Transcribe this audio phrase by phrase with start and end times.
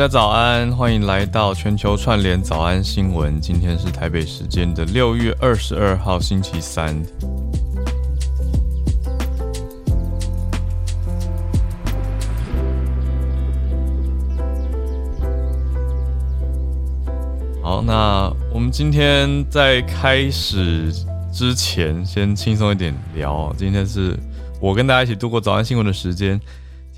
[0.00, 3.38] 大家早安，欢迎来到全球串联早安新闻。
[3.38, 6.96] 今天是台北时间的六月二十二号，星期三。
[17.62, 20.90] 好，那我们今天在开始
[21.30, 23.54] 之前，先轻松一点聊。
[23.54, 24.18] 今天是
[24.62, 26.40] 我跟大家一起度过早安新闻的时间。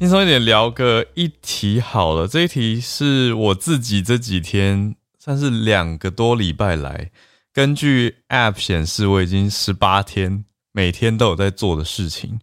[0.03, 7.13] 轻松一点聊个一题好了，这一题是我自己这几天算是两个多礼拜来，
[7.53, 12.41] 根据 App 显示我已经十八天每天都有在做的事情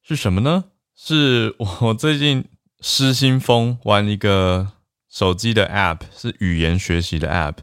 [0.00, 0.66] 是什么呢？
[0.94, 2.44] 是我最近
[2.80, 4.68] 失心疯玩一个
[5.10, 7.56] 手机的 App，是语言学习的 App，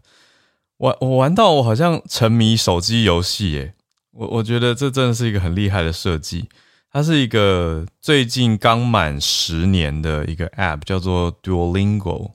[0.80, 3.74] 玩我玩到我好像沉迷手机游戏耶，
[4.12, 6.50] 我我觉得这真的是一个很厉害的设计。
[6.94, 12.34] 它是一个最近刚满十年的一个 App，叫做 Duolingo。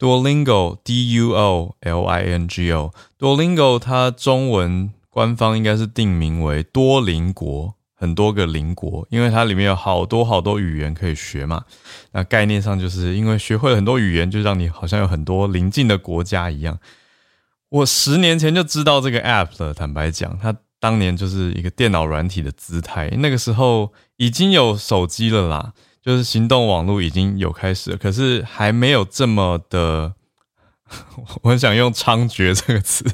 [0.00, 2.92] Duolingo，D U O L I N G O。
[3.20, 11.62] Duolingo 它中文官方应该是定名为多邻国，很多个邻国，因为它里面有好多好多语言可以学嘛。
[12.10, 16.80] 那概念上就是因为学会了很多语言，就让你好像有很多邻近的国家一样。
[17.68, 20.56] 我十年前就知道这个 App 了，坦白讲，它。
[20.80, 30.14] 当年就是一个电脑软体的姿态，那个时候已经有手机了啦，就是行动网络已经有开始了，可是还没有这么的，
[31.42, 33.04] 我很想用猖獗这个词，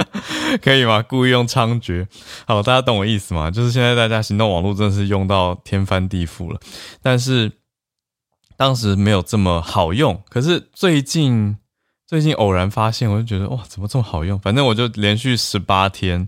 [0.62, 1.02] 可以吗？
[1.02, 2.06] 故意用猖獗，
[2.46, 3.50] 好，大家懂我意思吗？
[3.50, 6.58] 就是现在大家行动网络真的是用到天翻地覆了，
[7.02, 7.52] 但是
[8.56, 11.58] 当时没有这么好用，可是最近
[12.06, 14.38] 最近偶然发现，我就觉得哇，怎么这么好用？
[14.38, 16.26] 反正我就连续十八天。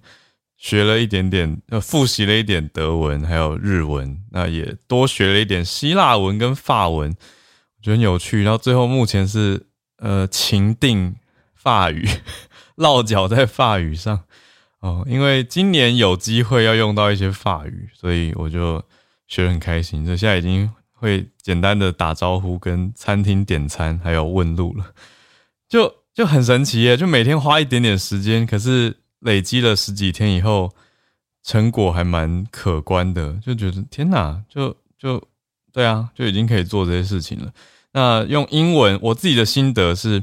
[0.65, 8.43] 学了一点点，呃，复习了一点德文，还有日文，那也多学了一点希腊文跟法文，我觉得很有趣。
[8.43, 9.67] 然后最后目前是
[9.99, 11.17] 呃，情定
[11.55, 12.09] 法语，
[12.77, 14.19] 落脚在法语上
[14.81, 18.83] 哦，因为今年有机会要用到一些法语，所以我就
[19.29, 20.03] 学得很开心。
[20.07, 24.87] 就现在已经会简单的打招呼、跟餐厅点餐，还有问路了，
[25.69, 26.97] 就就很神奇耶！
[26.97, 29.04] 就每天花一点点时间，可是。
[29.25, 30.73] 累积了十几天以后，
[31.43, 35.23] 成果还蛮可观的，就觉得天哪，就就
[35.73, 37.53] 对啊，就已经可以做这些事情了。
[37.93, 40.23] 那用英文，我自己的心得是，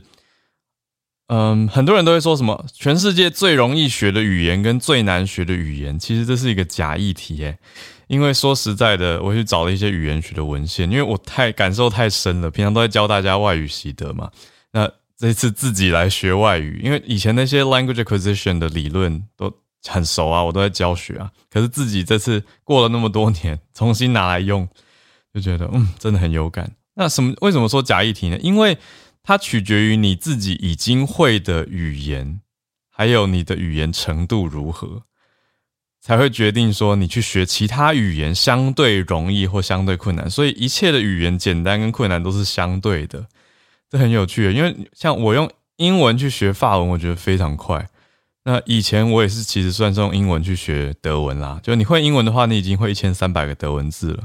[1.27, 7.57] 嗯，很多人都会说什么全世界最容易学的语言跟最难学的语言，其实这是一个假议题耶。
[8.07, 14.29] 因为说实在的，我去找了一些语言学的文献，因为我太感受太深了，平常都在教大家外语习得嘛，
[15.21, 19.53] 这次自己来学外语，因为以前那些 language acquisition 的理论都
[19.87, 21.31] 很熟啊，我都在教学啊。
[21.47, 24.67] 可是自己这次过了那么多年，重新拿来用，
[25.31, 26.71] 就觉得嗯，真的很有感。
[26.95, 27.35] 那什么？
[27.41, 28.37] 为什么说假议题呢？
[28.41, 28.75] 因为
[29.21, 32.41] 它取决于你自己已经会的语言，
[32.89, 35.03] 还有你的语言程度如何，
[36.01, 40.27] 才会决定说你去学其他语言相对容易或相对困难。
[40.27, 43.27] 所以一切的语言简单跟困难都是相对的。
[43.91, 47.85] 这很有趣，因为像我用英文去学法文，我觉得非常快。
[48.45, 51.59] 那以前我也是，其实算是用英文去学德文啦。
[51.61, 54.23] 就你会英文的话，你已经会一千三百个德文字了。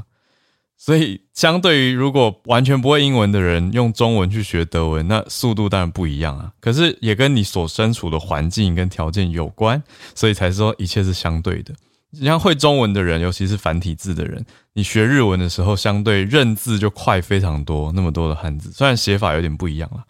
[0.77, 6.51] 所以，相对于如果完全不会英文的人用中文去学德文，那速度当然不一样啊。
[6.61, 9.83] 可是也跟你所身处的环境跟条件有关，
[10.15, 11.73] 所以才说一切是相对的。
[12.11, 17.91] 你像会中文的人，尤其是繁体字的人，你学日文的时候，相对认字就快非常多。
[17.91, 20.03] 那么多的汉字，虽然写法有点不一样了，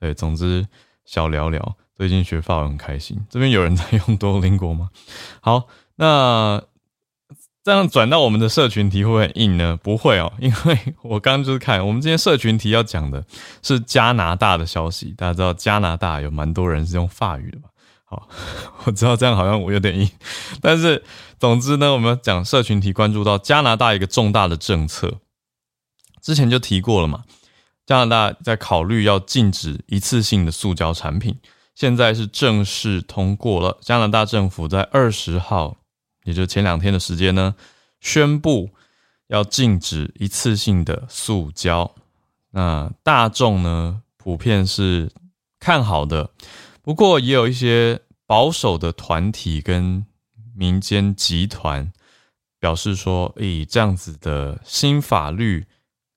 [0.00, 0.66] 对，总之
[1.04, 1.76] 小聊聊。
[1.96, 3.16] 最近学法文很开心。
[3.30, 4.88] 这边有人在用多邻国吗？
[5.40, 6.60] 好，那
[7.62, 9.78] 这样转到我们的社群题会不会很硬呢？
[9.80, 13.24] 不会哦，因为我刚刚就是看我们今天社群题要讲的
[13.62, 15.14] 是加拿大的消息。
[15.16, 17.68] 大家知道加拿大有蛮多人是用法语的吧？
[18.84, 20.10] 我知道这样好像我有点硬，
[20.60, 21.02] 但是
[21.38, 25.20] 总之呢，我们讲社群体关注到加拿大一个重大的政策，
[26.22, 27.24] 之前就提过了嘛。
[27.86, 31.38] 加拿大在考虑要禁止一次性的塑胶产品，
[31.74, 33.76] 现在是正式通过了。
[33.82, 35.76] 加拿大政府在二十号，
[36.24, 37.54] 也就前两天的时间呢，
[38.00, 38.70] 宣布
[39.26, 41.94] 要禁止一次性的塑胶。
[42.52, 45.12] 那大众呢，普遍是
[45.60, 46.30] 看好的。
[46.80, 50.06] 不过也有一些保守的团体跟
[50.54, 51.92] 民间集团
[52.58, 55.66] 表示说，诶，这样子的新法律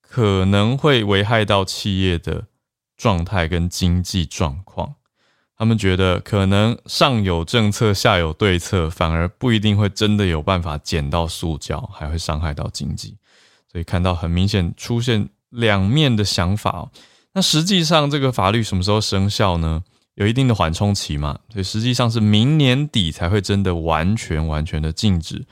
[0.01, 2.45] 可能会危害到企业的
[2.95, 4.95] 状态跟经济状况。
[5.57, 13.17] 他们觉得可能上有政策，下有对策，反而不一定会真的有办法减到塑胶，还会伤害到经济。
[13.71, 16.89] 所以看到很明显出现两面的想法。
[17.33, 19.83] 那实际上这个法律什么时候生效呢？
[20.17, 25.45] 有一定的缓冲期嘛，所以实际上是明年底才会真的完全完全的禁止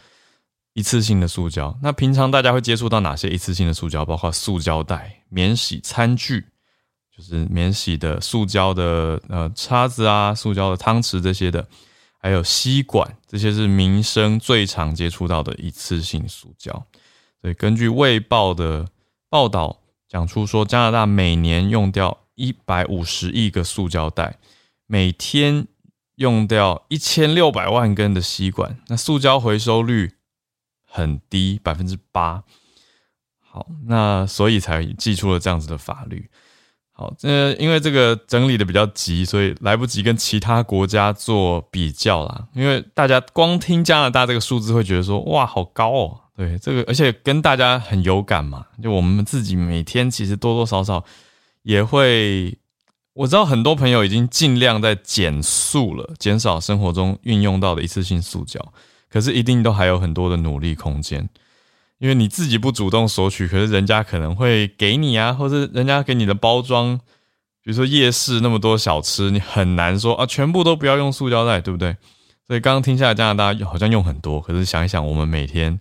[0.74, 1.78] 一次性的塑胶。
[1.84, 4.04] 那平常大家会接触到哪些一次性的塑胶？
[4.04, 6.48] 包括塑胶袋、免洗餐具，
[7.16, 11.68] 就是免洗的塑胶的呃叉子啊、塑胶的汤匙这些的，
[12.18, 16.74] 还有吸管，这些是民生最常接触到的一次性塑胶。
[17.40, 18.88] 所以根据《卫报》的
[19.30, 19.80] 报道
[20.10, 24.36] 讲出说，加拿大每年用掉一百五十亿个塑胶袋。
[24.88, 25.68] 每天
[26.16, 30.14] 用掉一千六百万根的吸管，那塑胶回收率
[30.86, 32.44] 很低，百分之八。
[33.40, 36.30] 好，那所以才寄出了这样子的法律。
[36.92, 42.48] 好，这因为这个整理的比较急，所以来不及跟其他国家做比较啦。
[42.54, 46.22] 因为大家光听加拿大这个数字，会觉得说哇，好高哦。
[46.38, 51.04] 对，这个而且跟大家很有感嘛，就我们自己每天其实多多少少
[51.64, 52.58] 也会。
[53.16, 58.60] 我知道很多朋友已经尽量在减速了，减少生活中运用到的一次性塑胶，
[59.10, 61.30] 可是一定都还有很多的努力空间。
[61.98, 66.98] 因为你自己不主动索取，可是人家可能会给你啊，或者人家给你的包装，
[67.64, 71.96] 比如说夜市那么多小吃，你很难说啊，全部都不要用塑胶袋，对不对？
[72.46, 75.80] 所以刚刚听下来，加拿大好像用很多，可是想一想，我们每天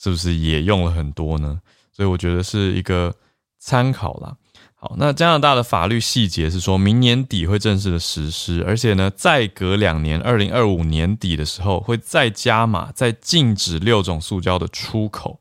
[0.00, 1.60] 是不是也用了很多呢？
[1.92, 3.12] 所以我觉得是一个
[3.58, 4.36] 参考啦。
[4.78, 15.40] 好，那加拿大的法律细节是说明年底会正式的实施，而且呢，再隔两年，二零二五年底的时候会再加码，再禁止六种塑胶的出口。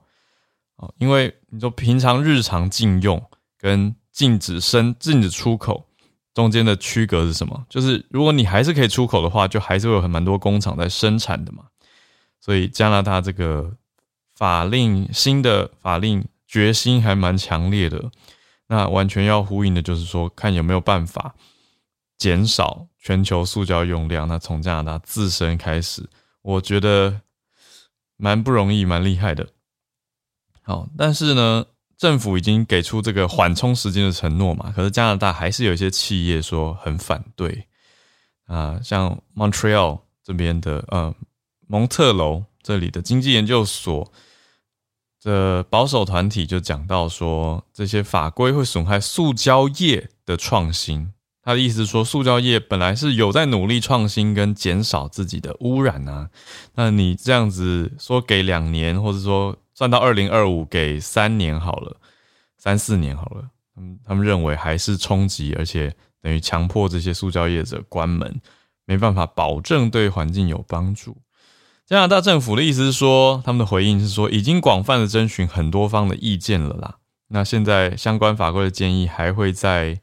[0.77, 3.21] 哦，因为你说平常日常禁用
[3.59, 5.85] 跟禁止生禁止出口
[6.33, 7.65] 中间的区隔是什么？
[7.69, 11.65] 就是如果你还是可以出口的话，就还是会有很蛮多工厂在生产的嘛。
[12.39, 13.73] 所以加拿大这个
[14.33, 18.09] 法令新的法令决心还蛮强烈的。
[18.67, 21.35] 那完全要呼应的就是说，看有没有办法
[22.17, 24.27] 减少全球塑胶用量。
[24.27, 26.09] 那从加拿大自身开始，
[26.41, 27.21] 我觉得
[28.17, 29.47] 蛮不容易，蛮厉害的。
[30.63, 31.65] 好，但是呢，
[31.95, 37.67] 政府已经给出这个缓冲时间的承诺嘛，可是加拿大还是有一些企业说很反对
[38.47, 41.13] 啊，像 Montreal 这边的呃
[41.67, 44.11] 蒙特楼这里的经济研究所。
[45.25, 51.11] 的保守团体就讲到说，这些法规会损害塑胶业的创新。
[51.41, 56.29] 他的意思是说，塑胶业本来是有在努力创新跟减少自己的污染啊。
[56.75, 61.97] 那你这样子说给两年，或者说算到二零二五给三年好了，
[62.57, 65.91] 三四年好了，他们他们认为还是冲击，而且
[66.21, 68.39] 等于强迫这些塑胶业者关门，
[68.85, 71.17] 没办法保证对环境有帮助。
[71.87, 76.95] 加拿大政府的意思是说，他们的回应是说，已经广泛的征询很多方的意见了啦。
[77.27, 79.99] 那现在相关法规的建议还会在，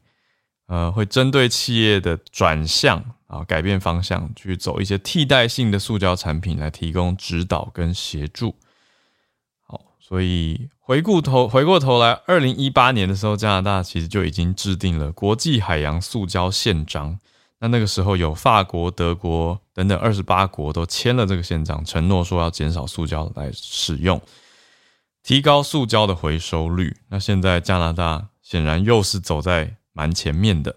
[0.67, 8.55] 呃，会针对企业的转向啊，改变方向，去走一些替代性的塑胶产品来提供指导跟协助。
[9.67, 17.19] 好，所以回顾头回过头来，二零一八年的时候，加拿大其实就已经制定了国际海洋塑胶宪章。
[17.63, 24.21] 那那个时候有法国、德国等等二十八国都签了这个宪章，承诺说要减少塑胶来使用，
[25.23, 26.97] 提高塑胶的回收率。
[27.07, 30.75] 那现在加拿大显然又是走在蛮前面的，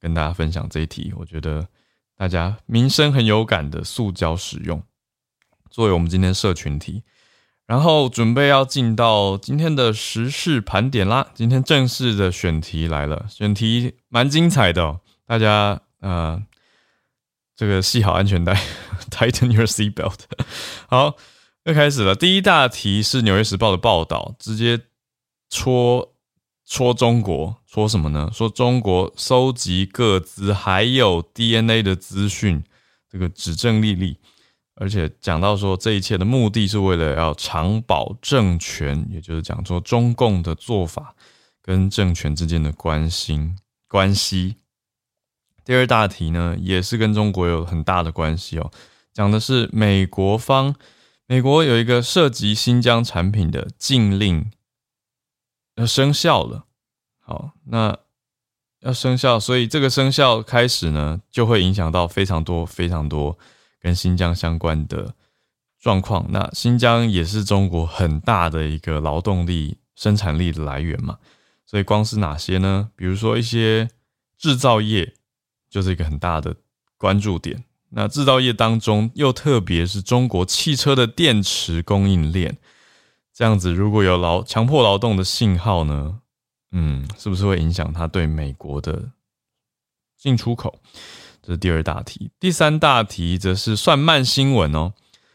[0.00, 1.68] 跟大家分享这一题，我觉得
[2.16, 4.82] 大家民生很有感的塑胶使用，
[5.68, 7.02] 作为我们今天社群题，
[7.66, 11.28] 然后准备要进到今天的时事盘点啦。
[11.34, 15.00] 今天正式的选题来了，选题蛮精彩的。
[15.28, 16.42] 大家呃，
[17.54, 18.54] 这个系好安全带，
[19.10, 20.20] tighten your seat belt。
[20.88, 21.16] 好，
[21.64, 22.14] 又开始了。
[22.14, 24.80] 第一大题是《纽约时报》的报道，直接
[25.50, 26.14] 戳
[26.64, 28.30] 戳中国，戳什么呢？
[28.32, 32.64] 说中国收集各资还有 DNA 的资讯，
[33.10, 34.16] 这个指证立立，
[34.76, 41.14] 而且讲到说这一切的目的是为了要长保政权，也就是讲说中共的做法
[41.60, 44.56] 跟政权之间的关心关系。
[45.68, 48.70] 第二大题呢，也是跟中国有很大的关系哦，
[49.12, 50.74] 讲的是美国方，
[51.26, 54.50] 美国有一个涉及新疆产品的禁令
[55.74, 56.64] 要生效了。
[57.20, 57.98] 好，那
[58.80, 63.38] 要生效，所以这个生效开始呢，就会影响到非常多非常多
[63.78, 65.14] 跟新疆相关的
[65.78, 66.24] 状况。
[66.30, 71.18] 那新疆也是中国很大的一个劳动力生产力的来源嘛，
[71.66, 72.88] 所以光是哪些呢？
[72.96, 73.90] 比如说一些
[74.38, 75.16] 制造业。
[75.68, 76.56] 就是一个很大的
[76.96, 77.64] 关注点。
[77.90, 82.58] 那制造业当中，又特别是中国汽车的电池供应链，
[83.32, 86.20] 这样子如果有劳强迫劳动的信号呢，
[86.72, 89.10] 嗯，是不是会影响它对美国的
[90.18, 90.78] 进出口？
[91.42, 92.30] 这是第二大题。
[92.38, 94.92] 第三大题则是算慢新闻哦，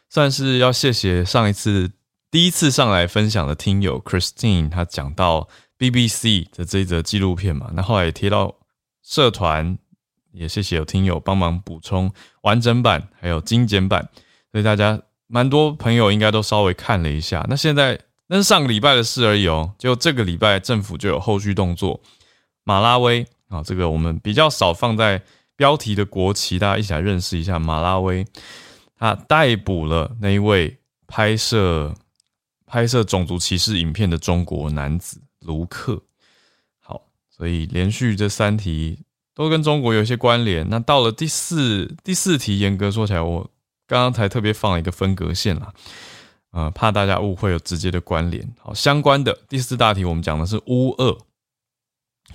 [0.08, 1.92] 算是要谢谢上一次
[2.30, 5.48] 第一次上来分享的听友 Christine，他讲到
[5.80, 8.58] BBC 的这一则纪录片嘛，那后来也贴到
[9.02, 9.80] 社团，
[10.34, 12.12] 也谢谢有听友帮忙补充
[12.42, 14.10] 完整版还有精简版，
[14.52, 17.46] 所以大家蛮多朋友应该都稍微看了一下。
[17.50, 18.00] 那现在。
[18.28, 22.02] 那是上个礼拜的事而已哦，就这个礼拜政府就有后续动作。
[22.64, 25.22] 马拉维啊，这个我们比较少放在
[25.58, 28.26] 标题的国旗，大家一起来认识一下马拉维。
[28.98, 31.94] 他逮捕了那一位拍摄
[32.66, 36.02] 拍摄种族歧视影片的中国男子卢克。
[36.80, 39.04] 好，所以连续这三题
[39.36, 40.70] 都跟中国有一些关联。
[40.70, 43.50] 那到了第四第四题，严格说起来，我
[43.88, 45.74] 刚刚才特别放了一个分隔线啦。
[46.52, 48.54] 呃，怕大家误会有直接的关联。
[48.60, 51.18] 好，相关的第四大题，我们讲的是乌俄。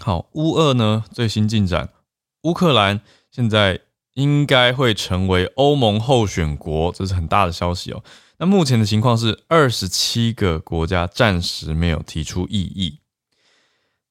[0.00, 1.90] 好，乌俄呢最新进展，
[2.42, 3.00] 乌克兰
[3.30, 3.80] 现在
[4.14, 8.02] 应该会成为欧盟候选国，这是很大的消息哦。
[8.38, 12.98] 那目前的情况是，二十七个国家暂时没有提出异议。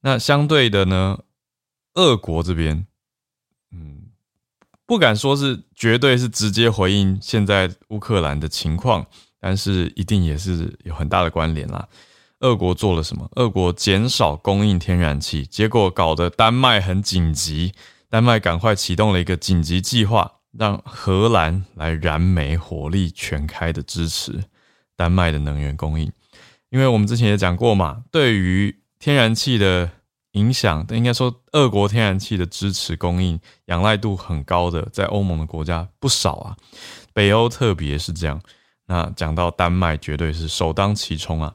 [0.01, 1.19] 那相对的呢，
[1.97, 2.87] 俄国这边，
[3.71, 4.07] 嗯，
[4.85, 9.05] 不敢说是绝对是直接回应现在乌克兰的情况。
[9.39, 11.87] 但是一定也是有很大的关联啦。
[12.39, 13.29] 俄国做了什么？
[13.35, 17.71] 俄国减少供应天然气，结果搞得丹麦很紧急。
[18.09, 24.45] 丹麦赶快启动了一个紧急计划，让荷兰来燃煤火力全开的支持
[24.95, 26.11] 丹麦的能源供应。
[26.69, 29.91] 因为我们之前也讲过嘛，对于天然气的
[30.37, 36.55] 影响，应该说俄国天然气的支持供应仰赖度很高的，在欧盟的国家不少啊，
[37.13, 38.39] 北欧特别是这样。
[38.85, 41.53] 那讲到丹麦，绝对是首当其冲啊！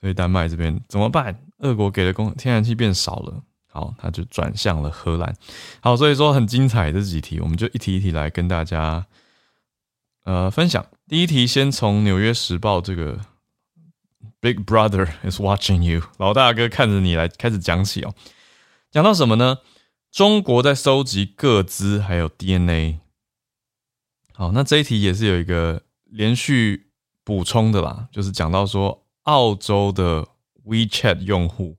[0.00, 1.38] 所以丹麦这边怎么办？
[1.58, 3.40] 俄国给的供天然气变少了，
[3.70, 5.32] 好，他就转向了荷兰。
[5.80, 9.06] 好，所以说很精彩这几题，我们就一题一题来跟大家
[10.24, 10.84] 呃分享。
[11.06, 13.20] 第一题先从《纽约时报》这个
[14.44, 18.14] “Big Brother is watching you”，老大哥看着你来开始讲起哦。
[18.90, 19.60] 讲到什么呢？
[20.12, 23.00] 中国在收集各资还有 DNA。
[24.34, 25.80] 好，那这一题也是有一个。
[26.16, 26.92] 连续
[27.24, 30.24] 补充的啦，就是讲到说，澳洲的
[30.64, 31.76] WeChat 用户，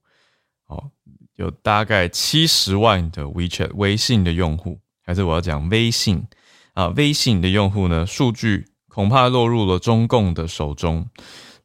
[0.67, 0.91] 哦，
[1.35, 6.27] 有大概七十万的 WeChat 微信的用户，还是我要讲微信
[6.73, 11.07] 啊，微信的用户呢，数据恐怕落入了中共的手中。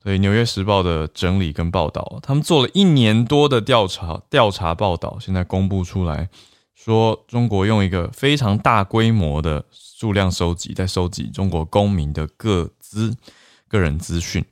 [0.03, 6.29] 所以《纽约时报》的整理跟报道，他们做了一年多的调查，调查报道现在公布出来，
[6.75, 9.65] 说中国用一个非常大规模的。
[10.01, 13.15] 数量收集，在收集中国公民的各资、
[13.69, 14.43] 个人资讯，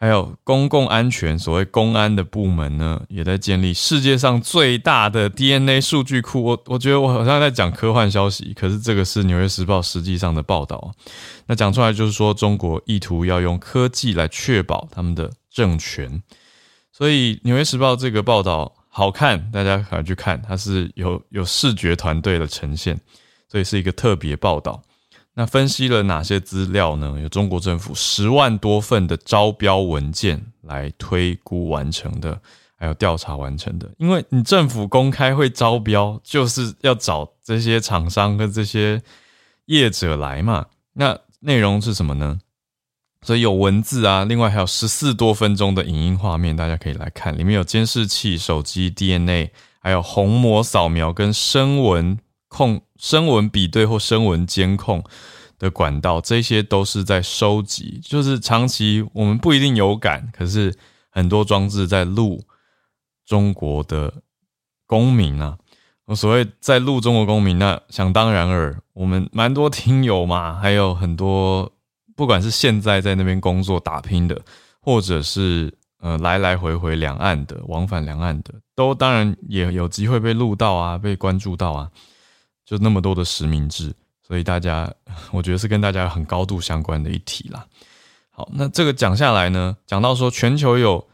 [0.00, 6.42] 还有公共安全，所谓公安的部门呢，也在建立世界上最大的 DNA 数据库。
[6.42, 10.90] 我我觉得我好像在讲科幻消息，可是这个是《纽约时报》实际上的报道。
[11.46, 16.22] 那讲出来就是说，中国意图要用科技来确保他们的政权。
[16.90, 22.98] 所以，《纽约时报》这个报道好看，大家可以去看，它是有有视觉团队的呈现。
[23.50, 24.80] 所以是一个特别报道。
[25.34, 27.18] 那分析了哪些资料呢？
[27.22, 32.38] 有中国政府十万多份的招标文件来推估完成的，
[32.76, 33.88] 还有调查完成的。
[33.98, 39.00] 因为你政府公开会招标，就是要找这些厂商跟这些
[39.66, 40.66] 业者来嘛。
[40.94, 42.40] 那内容是什么呢？
[43.22, 47.38] 所以有文字啊，另外还有十四多分钟的影音画面，大家可以来看。
[47.38, 52.18] 里面有监视器、手机 DNA，还有虹膜扫描跟声纹。
[52.52, 55.02] 控声纹比对或声纹监控
[55.58, 57.98] 的管道，这些都是在收集。
[58.04, 60.72] 就是长期我们不一定有感，可是
[61.10, 62.44] 很多装置在录
[63.26, 64.12] 中国的
[64.86, 65.56] 公民啊。
[66.04, 71.72] 我所谓在录中国公民，那想当然尔，我们蛮多听友嘛，还有很多
[72.16, 74.42] 不管是现在在那边工作打拼的，
[74.80, 81.88] 或者是呃来来回回两岸的往返两岸的，都当然也有机会被录到啊，被关注到啊。
[82.70, 83.92] 就那么多的实名制，
[84.24, 84.88] 所以大家
[85.32, 87.66] 我觉得是跟大家很高度相关的一题啦。
[88.30, 91.04] 好，那这个讲下来呢，讲到说全球有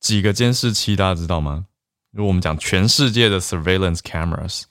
[0.00, 1.66] 几个监视器，大家知道吗？
[2.10, 4.62] 如果我们讲全世界的 surveillance cameras，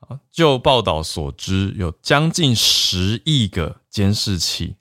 [0.00, 4.74] 啊，就报道所知，有将近十亿个监视器。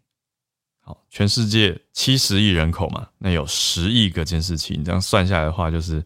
[0.80, 6.02] 好，全世界七十亿人口嘛，那有十亿个监视器，你这样算下来的话，就是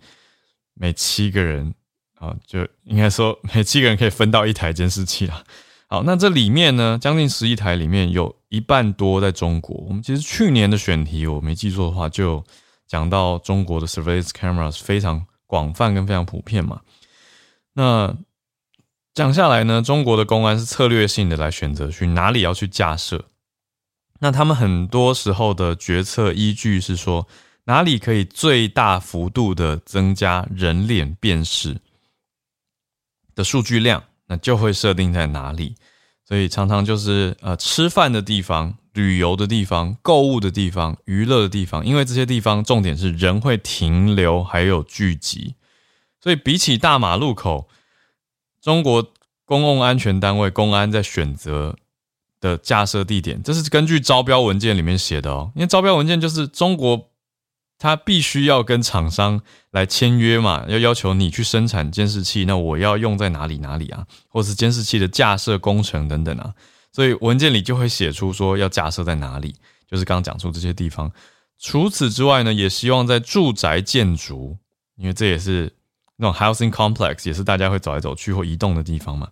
[0.74, 1.72] 每七个人。
[2.19, 5.43] 啊，就应该说每七个人可以分到一台监视器啦。
[5.88, 9.75] 好，那这里面呢，将近十一台里面有一半多在中国。
[9.88, 12.43] 我们其实去年的选题，我没记错的话，就
[12.88, 16.81] 讲到中国的 surveillance cameras 非常广泛跟非常普遍嘛。
[17.73, 18.15] 那
[19.15, 23.25] 讲下来呢，中国的公安是策略性的来选择去哪里要去架设。
[24.19, 27.25] 那他们很多时候的决策依据是说，
[27.63, 31.75] 哪里可以最大幅度的增加人脸辨识
[33.39, 35.75] 的数据量，那就会设定在哪里。
[36.27, 45.55] 所以常常就是呃吃饭的地方、旅游的地方、购物的地方、娱乐的地方，因为这些地方重点是人会停留还有聚集，
[46.22, 47.69] 所以比起大马路口，
[48.62, 49.13] 中国
[49.46, 51.77] 公共安全单位公安在选择
[52.41, 57.10] 的架设地点，这是根据招标文件里面写的哦，因为招标文件就是中国。
[57.79, 66.53] 他必须要跟厂商来签约嘛，要要求你去生产监视器，那我要用在哪里哪里啊，或是监视器的架设工程等等啊，
[66.91, 69.55] 所以文件里就会写出说要架设在哪里，
[69.89, 71.09] 就是刚刚讲出这些地方。
[71.57, 74.57] 除此之外呢，也希望在住宅建筑，
[74.98, 75.74] 因为这也是
[76.17, 79.29] 那种 housing complex，也是大家会走来走去或移动的地方嘛。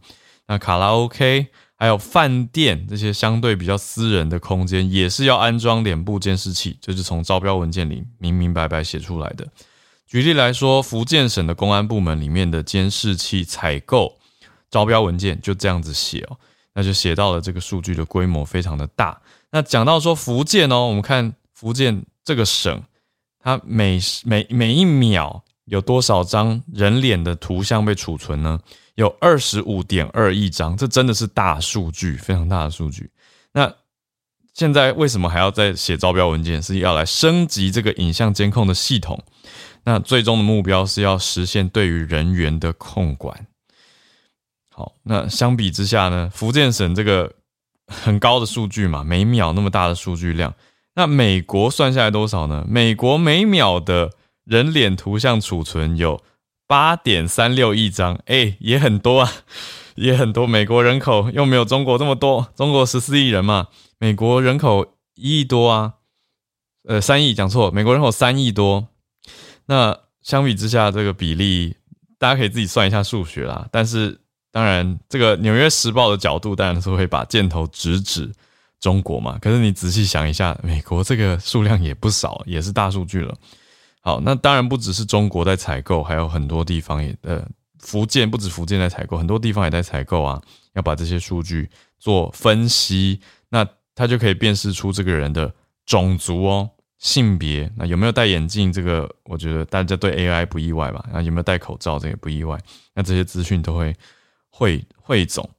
[0.47, 1.47] 那卡拉 OK。
[1.77, 9.47] 还有饭店这些相对比较私人的空间，也是要安装脸部监视器，就是从招标文件里明明白白写出来的。
[10.07, 14.17] 举例来说，福建省的公安部门里面的监视器采购
[14.71, 16.37] 招标文件就这样子写哦，
[16.73, 19.21] 那就写到了这个数据的规模非常的大。
[19.51, 22.81] 那讲到说福建哦，我们看福建这个省，
[23.39, 28.59] 它每每每一秒有多少张人脸的图像被储存呢？
[28.97, 33.11] 有二十五点二亿张，这真的是大数据，非常大的数据。
[33.53, 33.71] 那
[34.55, 36.61] 现在为什么还要再写招标文件？
[36.61, 39.23] 是要来升级这个影像监控的系统。
[39.83, 43.45] 那最终的目标是要实现对于人员的控管。
[44.73, 47.31] 好，那相比之下呢，福建省这个
[47.85, 50.55] 很高的数据嘛，每秒那么大的数据量，
[50.95, 52.65] 那美国算下来多少呢？
[52.67, 56.19] 美国每秒的人脸图像储存有。
[56.67, 59.31] 八点三六亿张，哎，也很多啊，
[59.95, 60.45] 也很多。
[60.45, 65.93] 美国人口又没有中国这么多，中国十四亿人嘛，美国人口一亿多啊，
[66.87, 68.89] 呃，三亿讲错，美国人口三亿多。
[69.67, 71.75] 那相比之下，这个比例
[72.19, 73.67] 大家可以自己算一下数学啦。
[73.71, 74.19] 但是
[74.51, 78.29] 当然，这个《纽约时报》的角度当然是会把箭头直指
[78.79, 79.37] 中国嘛。
[79.41, 83.33] 可是你仔细想一下，美国这个数量也不少，也是大数据了。
[84.07, 87.45] 好，那当然不只是中国在采购，还有很多地方也呃，
[87.79, 90.41] 福建不止福建在采购，很多地方也在采购啊。
[90.75, 95.53] 要把这些数据做分析，那他就可以辨识出这个人的
[95.85, 98.71] 种族哦、性别，那有没有戴眼镜？
[98.71, 101.05] 这个我觉得大家对 AI 不意外吧？
[101.11, 101.99] 啊，有没有戴口罩？
[101.99, 102.57] 这也不意外。
[102.93, 103.93] 那这些资讯都会
[104.49, 105.49] 汇汇总。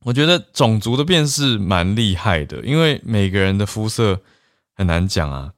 [0.00, 4.20] 我觉得种族的辨识蛮厉害的，因为每个人的肤色
[4.74, 5.52] 很难讲啊。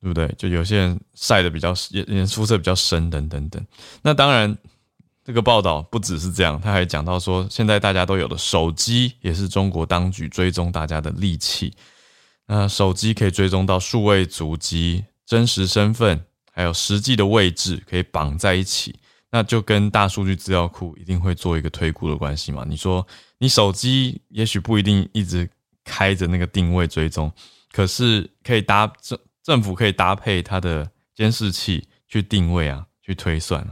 [0.00, 0.32] 对不对？
[0.38, 3.64] 就有些人晒的比较颜肤色比较深，等等等。
[4.02, 4.56] 那当然，
[5.24, 11.74] 这个报道不只是这样，他还讲到说，现在大家都有的手机也是中国当局追踪大家的利器。
[12.46, 18.94] 那手机可以追踪到数位足迹、真实身份，还有实际的位置，可以绑在一起。
[19.30, 22.64] 那就跟大数据资料库一定会做一个推估的关系嘛？
[22.66, 23.06] 你说
[23.36, 25.46] 你手机也许不一定一直
[25.84, 27.30] 开着那个定位追踪，
[27.72, 29.18] 可是可以搭这。
[29.42, 33.66] 政府可以搭配它的监视器去定位啊，去推算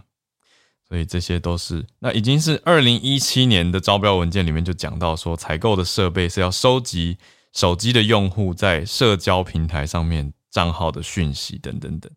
[0.89, 7.19] 所以这些都是那已经是二零一七年的招标文件里面就讲到说，采购的设备是要收集
[7.53, 12.11] 手机的用户在社交平台上面账号的讯息等等等。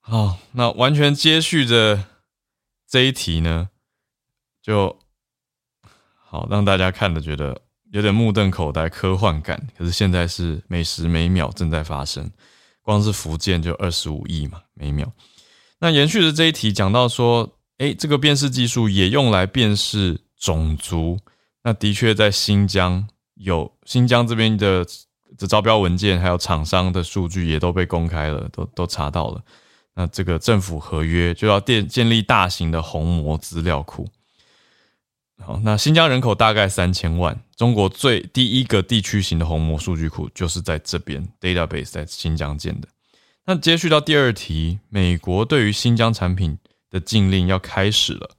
[0.00, 2.04] 好，那完全接续着
[2.88, 3.70] 这一题呢，
[4.62, 5.00] 就
[6.14, 7.62] 好让大家看的觉得。
[7.90, 9.60] 有点目瞪口呆，科幻感。
[9.76, 12.30] 可是现在是每时每秒正在发生，
[12.82, 15.12] 光是福建就二十五亿嘛每秒。
[15.80, 21.18] 那延续的这一题讲到说，诶，这个辨识技术也用来辨识种族。
[21.62, 24.86] 那的确在新疆有新疆这边的
[25.36, 29.42] 的招标文件，还有厂商的数据也都被公开了，都都查到了。
[29.94, 34.06] 那这个政府合约就要建建立大型的虹膜资料库。
[35.42, 42.86] 好，那新疆人口大概三千万，中国最第一个地区型的虹膜数据库就是在这边，database 在新疆建的。
[43.46, 46.58] 那接续到第二题，美国对于新疆产品
[46.90, 48.30] 的禁令要开始了，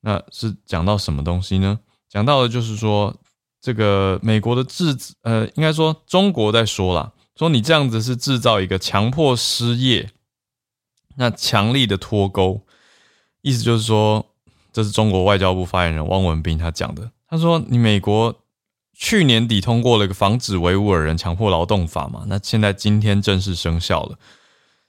[0.00, 1.80] 那是讲到什么东西呢？
[2.08, 3.14] 讲到的就是说，
[3.60, 10.08] 这个美国的制，呃，应该说中国在说啦，说你这样子是制造一个强迫失业，
[11.16, 12.64] 那强力的脱钩，
[13.42, 14.29] 意思就是说。
[14.72, 17.10] 这是中国外交部发言人汪文斌他讲的。
[17.28, 18.34] 他说：“你美国
[18.94, 22.24] 去年底通过了一个防止维吾尔人强迫劳动法嘛？
[22.26, 24.18] 那现在今天正式生效了。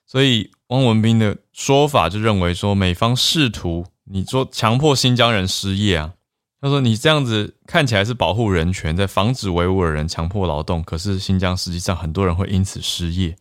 [0.08, 6.13] 所以汪文斌的说法就认为说，美方试图你说强迫新疆人失业啊。
[6.60, 13.36] 他说你这样子看起来是保护人权，在防止维吾尔人强迫劳动，可是新疆实际上很多人会因此失业，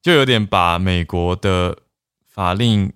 [0.00, 1.76] 就有点把美国的
[2.26, 2.92] 法令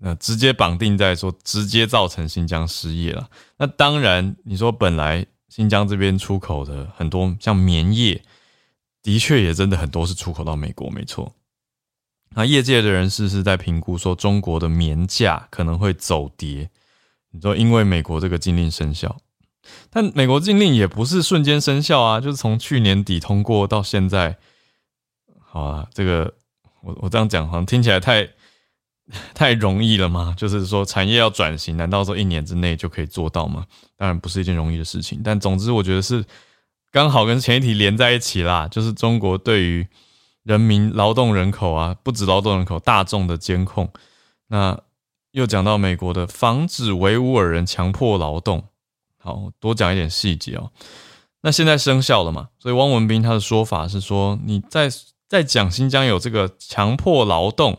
[0.00, 3.28] 那直接绑定在说直接造成新疆失业了。
[3.56, 8.22] 那当然，你说本来新疆这边出口的很多像棉业，
[9.02, 11.34] 的确也真的很多是出口到美国，没错。
[12.30, 16.70] 那业界的人士是在评估说，中国的棉价可能会走跌。
[17.30, 19.20] 你说，因为美国这个禁令生效，
[19.90, 24.36] 但美国禁令也不是瞬间生效啊，就是从去年底通过到现在。
[25.40, 26.34] 好啊，这个
[26.82, 28.28] 我我这样讲好像听起来太
[29.34, 30.34] 太容易了吗？
[30.36, 33.66] 就是说产业要转型，难道说一年之内就可以做到吗？
[33.96, 35.20] 当然不是一件容易的事情。
[35.24, 36.24] 但总之，我觉得是
[36.92, 39.86] 刚好跟前一题连在一起啦，就是中国对于
[40.44, 43.90] 人民劳动人口啊，不止劳动人口大众的监控，
[44.48, 44.78] 那。
[45.32, 48.64] 又讲到美国的防止维吾尔人强迫劳动，
[49.18, 50.72] 好多讲一点细节哦。
[51.42, 52.48] 那现在生效了嘛？
[52.58, 54.88] 所以汪文斌他的说法是说，你在
[55.28, 57.78] 在讲新疆有这个强迫劳动，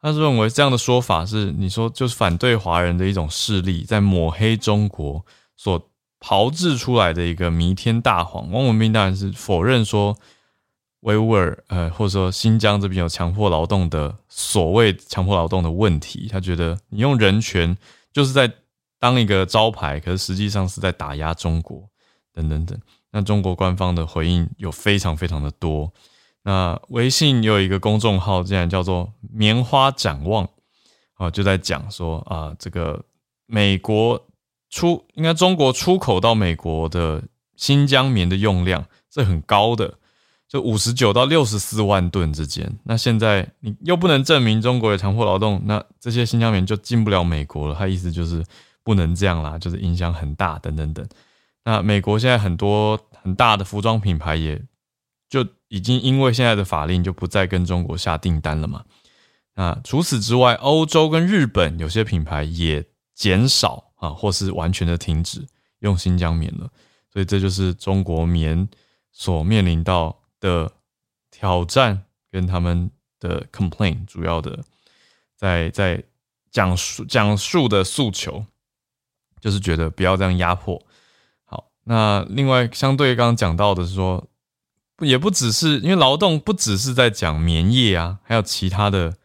[0.00, 5.24] 他是认为这样的说法是你说就是反对华人的一种势力，在抹黑中国
[5.56, 8.50] 所炮制出来的一个弥天大谎。
[8.52, 10.16] 汪文斌当然是否认说。
[11.02, 17.78] 维吾尔，呃，或者说新疆这边有强迫劳动的所谓强迫劳动的问题，他觉得你用人权
[18.12, 18.52] 就是在
[18.98, 21.88] 当一个招牌，可是实际上是在打压中国，
[22.34, 22.76] 等等等。
[23.12, 25.90] 那中国官方的回应有非常非常的多。
[26.48, 30.48] 那微信有一个公众号，竟然叫做“棉花展望”，
[31.18, 33.04] 啊，就在讲说啊，这个
[33.44, 34.26] 美国
[34.70, 37.22] 出应该中国出口到美国的
[37.56, 38.82] 新疆棉的用量
[39.12, 39.92] 是很高的。
[40.48, 47.74] 就五十九到六十四万吨之间，那现在你又不能证明中国有强迫劳动，那这些新疆棉就进不了美国了。
[47.74, 48.42] 他意思就是
[48.82, 51.06] 不能这样啦，就是影响很大，等等等。
[51.62, 54.58] 那美国现在很多很大的服装品牌也
[55.28, 58.84] 就已经因为现在的法令就不再跟中国下订单了嘛。
[59.54, 65.46] 那除此之外，欧洲跟日本有些品牌也减少啊，或是完全的停止
[65.80, 66.70] 用新疆棉了。
[67.12, 68.68] 所以这就是中国棉
[69.10, 70.16] 所面临到。
[70.40, 70.70] 的
[71.32, 72.88] 挑战跟他们
[73.18, 74.62] 的 complain 主要的
[75.34, 76.00] 在在
[76.52, 78.46] 讲述讲述的诉求，
[79.40, 80.80] 就是觉得不要这样压迫。
[81.44, 84.28] 好，那另外相对刚刚讲到的是说，
[85.00, 89.16] 也不只是因为劳动不只是在讲棉业啊，还有其他的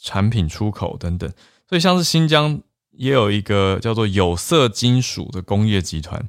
[0.00, 1.30] 产品出口等等。
[1.68, 6.28] 所以像是新疆也有一个叫做有色金属的工业集团，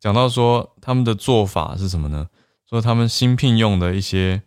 [0.00, 2.28] 讲到说他们的做法是什么呢？
[2.68, 4.42] 说他们新聘用的一些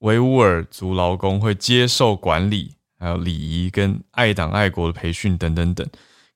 [0.00, 5.88] 维吾尔族劳工会接受管理、还有礼仪跟爱党爱国的培训等等等。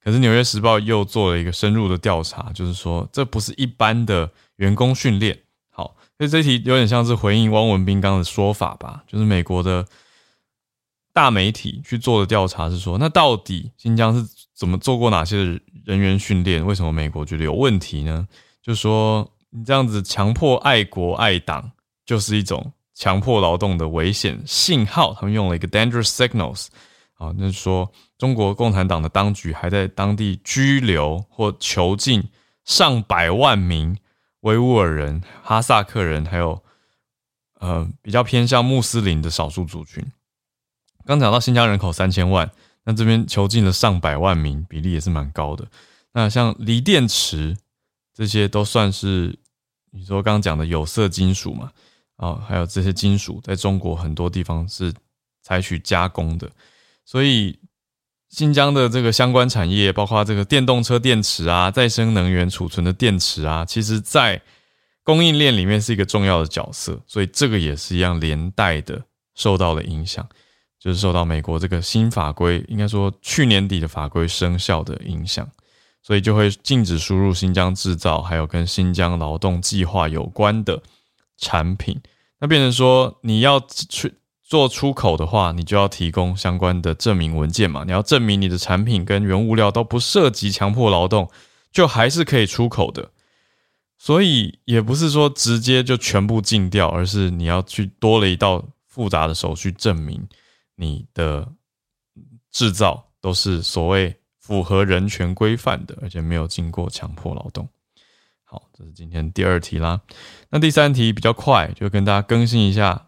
[0.03, 5.39] 可是《纽约时报》又做了一个深入的调查，就是说这不是一般的员工训练。
[6.19, 9.03] 所以这题有点像是回应汪文斌刚的说法吧？
[9.07, 9.87] 就是美国的
[11.13, 16.65] 大媒体去做的调查是说，那到底新疆是怎么做过哪些人员训练？
[16.65, 18.29] 为什么美国觉得有问题呢？
[18.63, 19.31] 就说。
[19.51, 21.73] 你这样子强迫爱国爱党，
[22.05, 25.15] 就是一种强迫劳动的危险信号。
[25.15, 26.67] 他们用了一个 dangerous signals，
[27.15, 32.23] 啊，那是说中国共产党的当局还在当地拘留或囚禁
[32.67, 33.97] 上百万名
[34.49, 36.63] 维吾尔人、哈萨克人，还有
[37.61, 40.05] 呃比较偏向穆斯林的少数族群。
[41.05, 42.51] 刚讲到新疆人口三千万，
[42.85, 45.67] 那这边囚禁了上百万名，比例也是蛮高的。
[46.13, 47.57] 那像锂电池。
[48.19, 49.39] 这些都算是
[49.93, 51.71] 你说刚刚讲的有色金属嘛？
[52.17, 54.93] 啊，还有这些金属在中国很多地方是
[55.41, 56.51] 采取加工的，
[57.05, 57.57] 所以
[58.29, 64.41] 新疆的这个相关产业，包括这个电动车电池啊、再生能源储存的电池啊，其实在
[65.03, 69.03] 供应链里面是一个重要的角色，所以这个也是一样连带的
[69.35, 70.29] 受到了影响，
[70.79, 75.49] 就是受到美国这个新法规，应该说去年底的法规生效的影响。
[76.01, 80.81] 所以就会禁止输入新疆制造，还有跟新疆劳动计划有关的
[81.37, 82.01] 产品。
[82.39, 84.15] 那变成说，你要去
[84.49, 87.85] 做出口的话，你就要提供相关的证明文件嘛？
[87.85, 91.31] 你要证明你的产品跟原物料都不涉及强迫劳动，
[91.71, 93.11] 就还是可以出口的。
[93.99, 100.27] 所以也不是说直接就全部禁掉，而是你要去多了一道复杂的手续，证明
[100.77, 101.47] 你的
[102.51, 104.17] 制造都是所谓。
[104.49, 107.69] 符合人权规范的，而且没有经过强迫劳动。
[108.45, 110.01] 好，这是今天第二题啦。
[110.49, 113.08] 那第三题比较快，就跟大家更新一下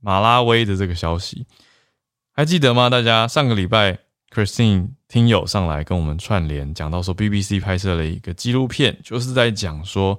[0.00, 1.46] 马拉威的这个消息，
[2.32, 2.88] 还记得吗？
[2.88, 3.98] 大家上个礼拜
[4.34, 10.18] Christine 听友上来跟我们串联，讲到说 BBC 拍摄了一个纪录片，就是在讲说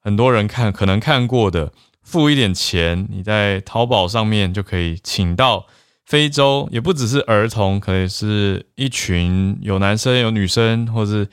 [0.00, 5.66] 很多人看可能看过的，付一点钱，你在淘宝上面就可以请到
[6.06, 11.28] 非洲，也不只是儿童，可能是一群有男生有女生，或是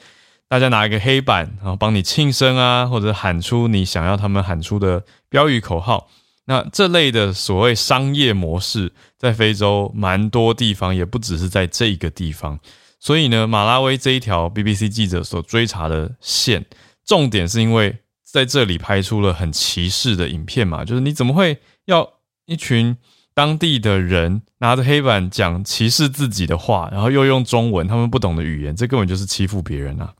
[0.50, 6.10] 大家拿一个黑板，然后帮你庆生啊，或者喊出你想要他们喊出的标语口号。
[6.46, 12.60] 那这类的所谓商业模式，在非洲蛮多地方，也不只是在这一个地方。
[13.00, 16.66] 所以呢，马拉维这一条 BBC 记者所追查的线，
[17.06, 22.14] 重点是因为在这里拍出了很歧视的影片嘛，就是你怎么会要
[22.46, 22.98] 一群
[23.34, 30.14] 当地的人拿着黑板讲歧视自己的话，然后又用中文他们不懂的语言，这根本就是欺负别人啊！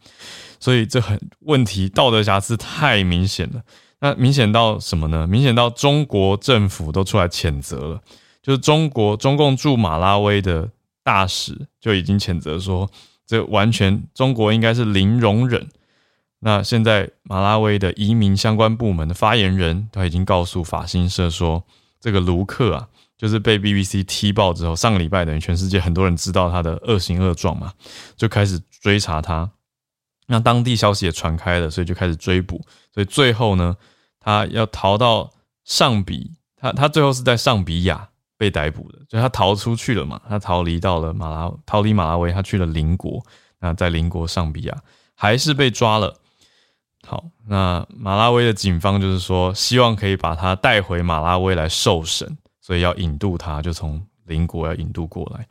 [0.60, 3.62] 所以这很问题，道德瑕疵太明显了。
[4.00, 5.26] 那明显到什么呢？
[5.26, 8.02] 明显到中国政府都出来谴责了，
[8.42, 10.70] 就是中国中共驻马拉维的
[11.04, 12.90] 大使就已经谴责说，
[13.26, 15.68] 这完全中国应该是零容忍。
[16.40, 21.64] 那现在马拉维的移民相关部门的发言人他已经告诉法新社说，
[22.00, 27.74] 这个卢克啊，就是被 BBC 踢爆之后，上个礼拜等于全世界很多人知道他的恶行恶状嘛，
[28.16, 29.50] 就开始追查他。
[30.28, 32.62] 那当地消息也传开了，所以就开始追捕。
[32.94, 33.76] 所以最后呢，
[34.20, 35.32] 他要逃到
[35.64, 43.24] 上比，他他最后是在上比亚被逮捕的，就他逃出去了嘛，他逃离到了马拉，逃离马拉维，他去了邻国。
[43.60, 44.78] 那在邻国上比亚
[45.16, 46.20] 还是被抓了。
[47.08, 55.48] 好，那马拉维的警方就是说，希望可以把他带回马拉维来受审，所以要引渡他，就从邻国要引渡过来。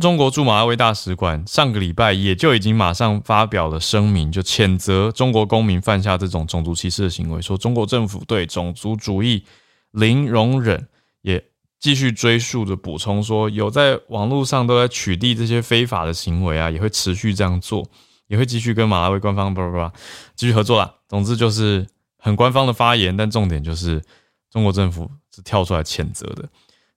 [0.00, 9.44] 中国驻马拉维大使馆上个礼拜也就已经马上发表了声明，就谴责中国公民犯下这种种族歧视的行为，说中国政府对种族主义
[9.90, 10.88] 零容忍，
[11.22, 11.44] 也
[11.78, 17.86] 继续追溯着补充说，有在网络上都在取缔这些非法的行为啊，也会持续这样做，
[18.26, 19.92] 也会继续跟马拉维官方叭叭叭
[20.34, 20.94] 继续合作啦。
[21.08, 21.86] 总之就是
[22.18, 24.02] 很官方的发言，但重点就是
[24.50, 26.48] 中国政府是跳出来谴责的。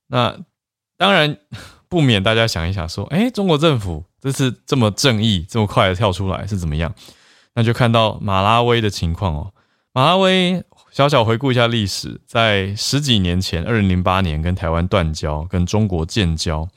[0.07, 0.38] 那
[0.97, 1.38] 当然。
[1.89, 6.93] 不免大家想一想，说：“哎，中国政府这次这么正义，这么快的跳出来是怎么样？”
[7.56, 9.54] 那就看到马拉维的情况哦。
[9.93, 16.67] 马拉维小小回顾一下历史，在十几年前，二零零八年跟台湾断交，跟中国建交。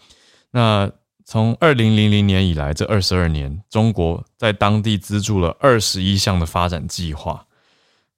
[0.53, 0.91] 那
[1.25, 7.47] 从二零零零年以来，这二十二年，中国在当地资助了二十一项的发展计划，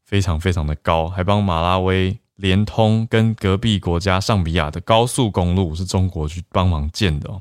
[0.04, 2.18] 非常非常的高，还帮马拉维。
[2.36, 7.40] 联通跟隔壁国家上比亚的高速公路是中国去帮忙建的哦。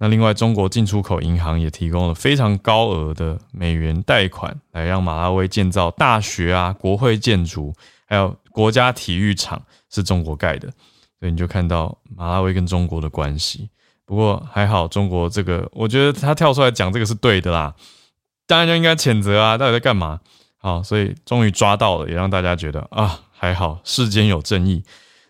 [0.00, 7.74] 那另外，中国进出口银行也提供了非常高额的美元贷款，来让马拉维建造大学啊、国会建筑，
[8.06, 9.60] 还有国家体育场
[9.90, 10.68] 是中国盖的。
[11.18, 13.68] 所以你就看到马拉维跟中国的关系。
[14.04, 17.74] 不过还好，中国这个我觉得他跳出来讲这个是对的啦，
[18.46, 20.20] 当然就应该谴责啊，到底在干嘛？
[20.58, 23.18] 好，所以终于抓到了，也让大家觉得啊。
[23.38, 24.82] 还好世间有正义。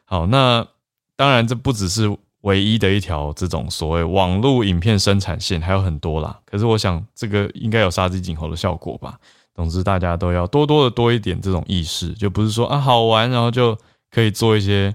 [0.04, 0.66] 好，那
[1.14, 6.40] 当然这不只是唯一的一条这种所谓网络影片生产线，还有很多啦。
[6.46, 9.18] 可是我想这个应该有杀鸡儆猴的效果吧。
[9.54, 13.76] 总之大家都要多多的多一点这种意识，就不是说啊好玩，然后就
[14.10, 14.94] 可以做一些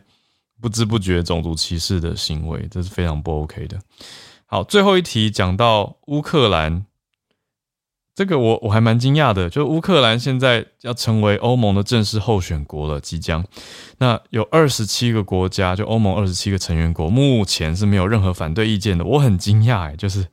[0.60, 3.78] 不知不觉种族歧视的行为，这是非常不 OK 的。
[4.45, 6.86] 好，最后一题讲到乌克兰。
[8.15, 13.43] 这个我我还蛮惊讶的，就乌克兰现在要成为欧盟的正式候选国了，即将。
[13.97, 19.04] 那有二十七个国家，就欧盟二十七个成员国，目前是没有任何反对意见的。
[19.04, 20.28] 我很惊讶，哎，就是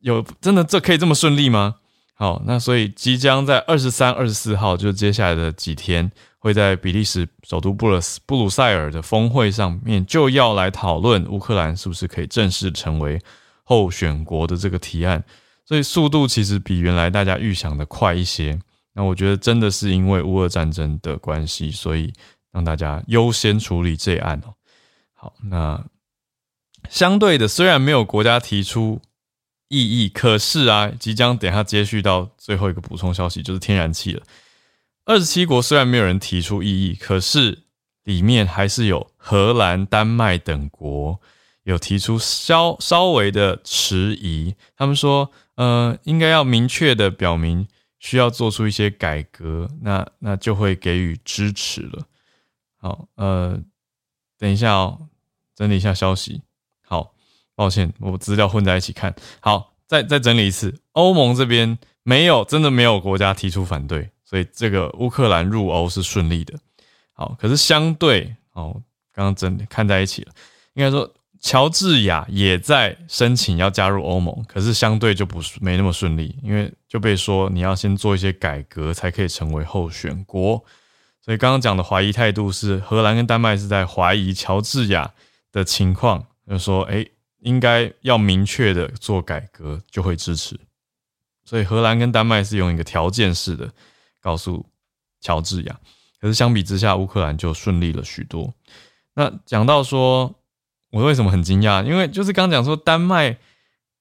[0.00, 1.76] 有真的这可以这么顺利吗？
[2.14, 13.20] 好，那所以即将在二十三、二十四号，就接下来的几天，会在比利时首都布鲁斯布鲁塞尔的峰会上面，就要来讨论乌克兰是不是可以正式成为
[13.62, 15.22] 候选国的这个提案。
[15.68, 18.58] 所以速度其实比原来大家预想的快一些。
[18.94, 22.10] 那我觉得真的是因为乌俄战争的关系，所以
[22.50, 24.54] 让大家优先处理这案哦。
[25.12, 25.84] 好，那
[26.88, 28.98] 相对的，虽然没有国家提出
[29.68, 34.22] 异议，可是啊，即将等下接续到最后一个补充消息，就是天然气了。
[35.04, 37.64] 二十七国虽然没有人提出异议，可是
[38.04, 41.20] 里面还是有荷兰、丹麦等国
[41.64, 44.54] 有提出稍稍微的迟疑。
[44.74, 45.30] 他们说。
[45.58, 47.66] 呃，应该要明确的表明
[47.98, 52.06] 需要做出一些改革，那那就会给予支持了。
[52.76, 53.60] 好，呃，
[54.38, 55.08] 等一下哦，
[55.56, 56.40] 整理一下消息。
[56.86, 57.12] 好，
[57.56, 59.12] 抱歉，我资料混在一起看。
[59.40, 66.56] 好，再再整理一次，欧盟这边没有，真的没有国家提出反对，所以这个乌克兰入欧是顺利的。
[67.12, 68.80] 好，可是相对哦，
[69.12, 70.32] 刚刚整理看在一起了。
[70.74, 80.62] 应该说，乔治亚也在申请要加入欧盟，可是相对就不没那么顺利，因为就被说你要先做一些改革才可以成为候选国。
[81.20, 85.12] 所以刚刚讲的怀疑态度是荷兰跟丹麦是在怀疑乔治亚
[85.52, 87.06] 的情况，就说哎，
[87.40, 90.58] 应该要明确的做改革就会支持。
[91.44, 93.70] 所以荷兰跟丹麦是用一个条件式的
[94.20, 94.64] 告诉
[95.20, 95.78] 乔治亚，
[96.20, 98.52] 可是相比之下，乌克兰就顺利了许多。
[99.14, 100.34] 那讲到说，
[100.90, 101.84] 我为什么很惊讶？
[101.84, 103.38] 因为就是刚讲说，丹麦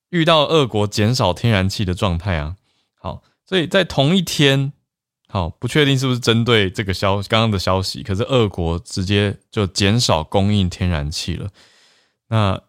[0.10, 2.56] 遇到俄国减少天然气的状态啊。
[2.96, 4.74] 好，所以在同一天，
[5.28, 11.50] 好不确定是不是针对这个消刚刚的消息，可是俄国直接就减少供应天然气了。
[12.30, 12.62] 那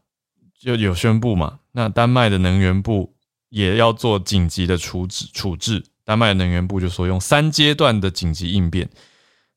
[0.58, 1.60] 就有宣布嘛？
[1.72, 3.14] 那丹麦的能源部。
[3.50, 5.82] 也要做紧急的处置处置。
[6.04, 8.86] 丹麦能源部就说用三阶段的紧急应变，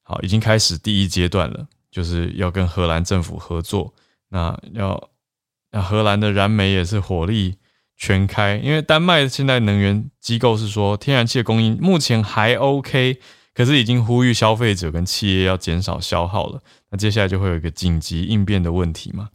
[0.01, 3.93] 好，已经开始第一阶段了，就是要跟荷兰政府合作。
[4.31, 5.09] 那要
[5.71, 7.59] 那荷兰的燃煤也是火力
[7.95, 13.19] 全开，因为丹麦现在能源机构是说天然气的供应目前还 OK，
[13.53, 16.59] 可是已经呼吁消费者跟企业要减少消耗了。
[16.89, 19.29] 那接下来就会有一个紧急应变的问题嘛？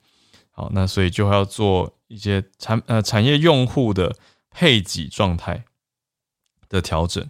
[0.51, 4.15] 好，那所以就要做一些产呃产业用户的。
[4.59, 5.65] 配给状态
[6.71, 7.23] 的调整，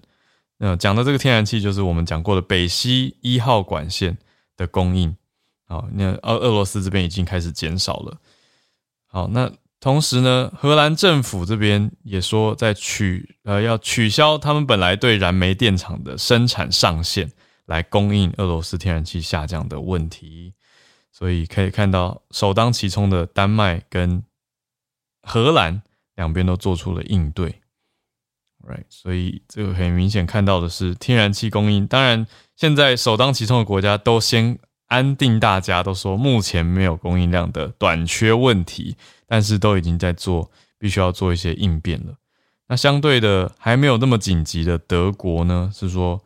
[0.58, 4.16] 那讲的这个天然气就是我们讲过的北溪一号管线
[4.56, 5.16] 的供应。
[5.66, 8.18] 好，那俄俄罗斯这边已经开始减少了。
[9.06, 17.30] 好，那同时呢，荷兰政府这边也说在取呃要取消他们本来对燃煤电厂的生产上限，
[17.66, 20.54] 来供应俄罗斯天然气下降的问题。
[21.12, 24.22] 所以可以看到首当其冲的丹麦跟
[25.22, 25.82] 荷兰。
[26.16, 27.60] 两边都做出了应对
[28.66, 31.86] ，right，所以这个很明显看到的是天然气供应。
[31.86, 32.26] 当然，
[32.56, 38.96] 现在首当其冲的国家都先安定，大家都说目前没有供应量的短缺问题，
[39.26, 42.14] 但是都已经在做，必须要做一些应变了。
[42.68, 46.20] 那相对的还没有那么紧急的德国呢，是说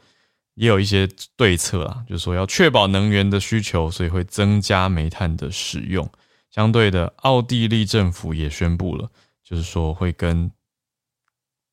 [0.55, 6.09] 也有一些对策啊，就是说要确保能源的需求，所以会增加煤炭的使用。
[6.51, 9.09] 相对的，奥地利政府也宣布了。
[9.43, 10.51] 就是说，会跟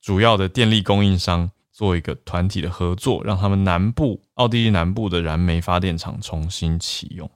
[0.01, 7.29] 主要的电力供应商做一个团体的合作，让他们南部奥地利南部的燃煤发电厂重新启用。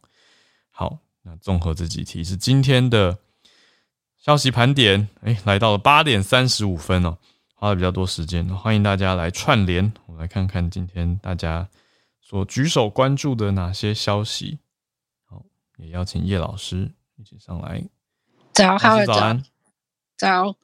[0.71, 3.15] 好，那综合这几题是今天的
[4.17, 5.07] 消息盘点。
[5.21, 7.19] 哎，来到了八点三十五分哦，
[7.53, 8.43] 花了比较多时间。
[8.57, 11.69] 欢迎大家来串联，我们来看看今天大家
[12.19, 14.57] 所举手关注的哪些消息。
[15.29, 15.45] 好，
[15.77, 17.83] 也邀请叶老师一起上来。
[18.53, 19.43] 早，好，早安。
[20.17, 20.55] 早，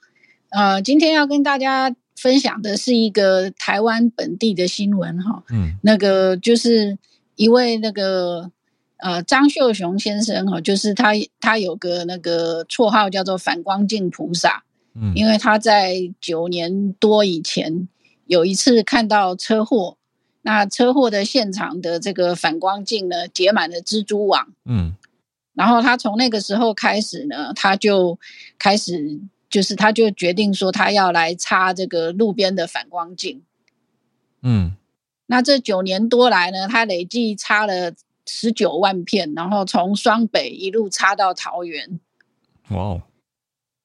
[0.50, 6.98] 呃，今天要跟大家分享的是一个台湾本地的新闻哈，嗯，那个就是
[7.36, 8.52] 一位那个
[8.98, 14.64] 呃张秀雄先生哈，就是他他有个那个绰号叫做反光镜菩萨，
[14.96, 17.88] 嗯，因为他在九年多以前
[18.26, 19.98] 有一次看到车祸，
[20.42, 24.96] 那车祸的现场的这个反光镜呢结满了蜘蛛网，嗯，
[25.54, 28.18] 然后他从那个时候开始呢，他就
[28.58, 29.22] 开始。
[29.50, 33.42] 就是他，就决定说他要来擦这个路边的反光镜。
[34.42, 34.74] 嗯，
[35.28, 37.94] 那这九年多来呢，他累计擦了
[38.26, 42.00] 十九万片，然后从双北一路擦到桃园。
[42.72, 43.02] 哇哦！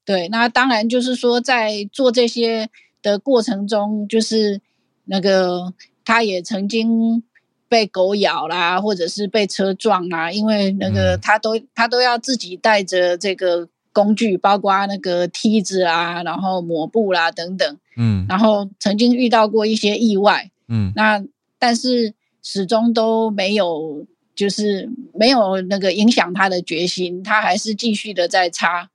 [0.05, 2.68] 对，那当然就是说，在做这些
[3.01, 4.61] 的过程中，就是
[5.05, 5.72] 那个
[6.05, 7.22] 他也曾经
[7.68, 13.68] 被狗咬啦，或者是被车撞啦，因为那个他都他都要自己带着这个。
[13.92, 21.22] 工具包括那个梯子啊，然后抹布啦等等，嗯，然后曾经遇到过一些意外，嗯，那
[21.59, 28.88] 但是始终都没有，就是没有那个影响他的决心，他还是继续的在擦。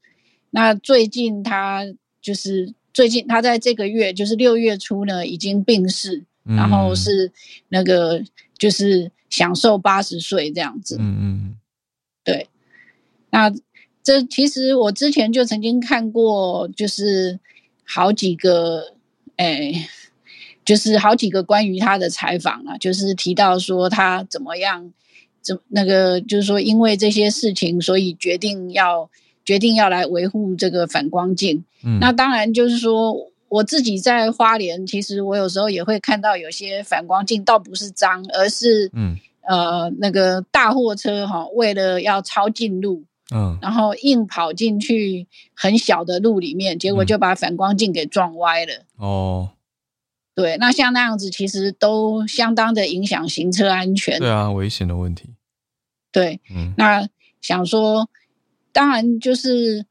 [0.50, 1.86] 那最近他
[2.20, 7.32] 就是最近他在这个月就是六月初呢已经病逝，然后是
[7.70, 8.24] 那个
[8.58, 11.58] 就是享受八十岁这样子，嗯嗯，
[12.24, 12.50] 对，
[13.30, 13.54] 那。
[14.08, 17.38] 这其实我之前就曾经看过，就是
[17.84, 18.94] 好几个，
[19.36, 19.86] 哎，
[20.64, 24.94] 就是好几个关于他的采访啊，就是提到说他怎么样，
[25.42, 29.10] 怎那个就是说因为这些事情，所以决定要
[29.44, 31.66] 决定要来维护这个反光镜。
[31.84, 33.14] 嗯，那当然就是说
[33.50, 43.04] 我自己在花莲，其实我有时候也会看到有些反光镜，倒不是脏，而是嗯呃那个大货车哈，为了要超近路。
[43.34, 48.86] 嗯，然后硬跑进去很小的路里面，结果就把反光镜给撞歪了。
[48.98, 49.50] 哦，
[50.34, 54.20] 对，那像那样子，其实都相当的影响行车安全。
[54.20, 55.30] 对啊，危险的问题。
[56.12, 57.08] 对，嗯，那
[57.42, 58.10] 想说，
[58.72, 59.86] 当然就是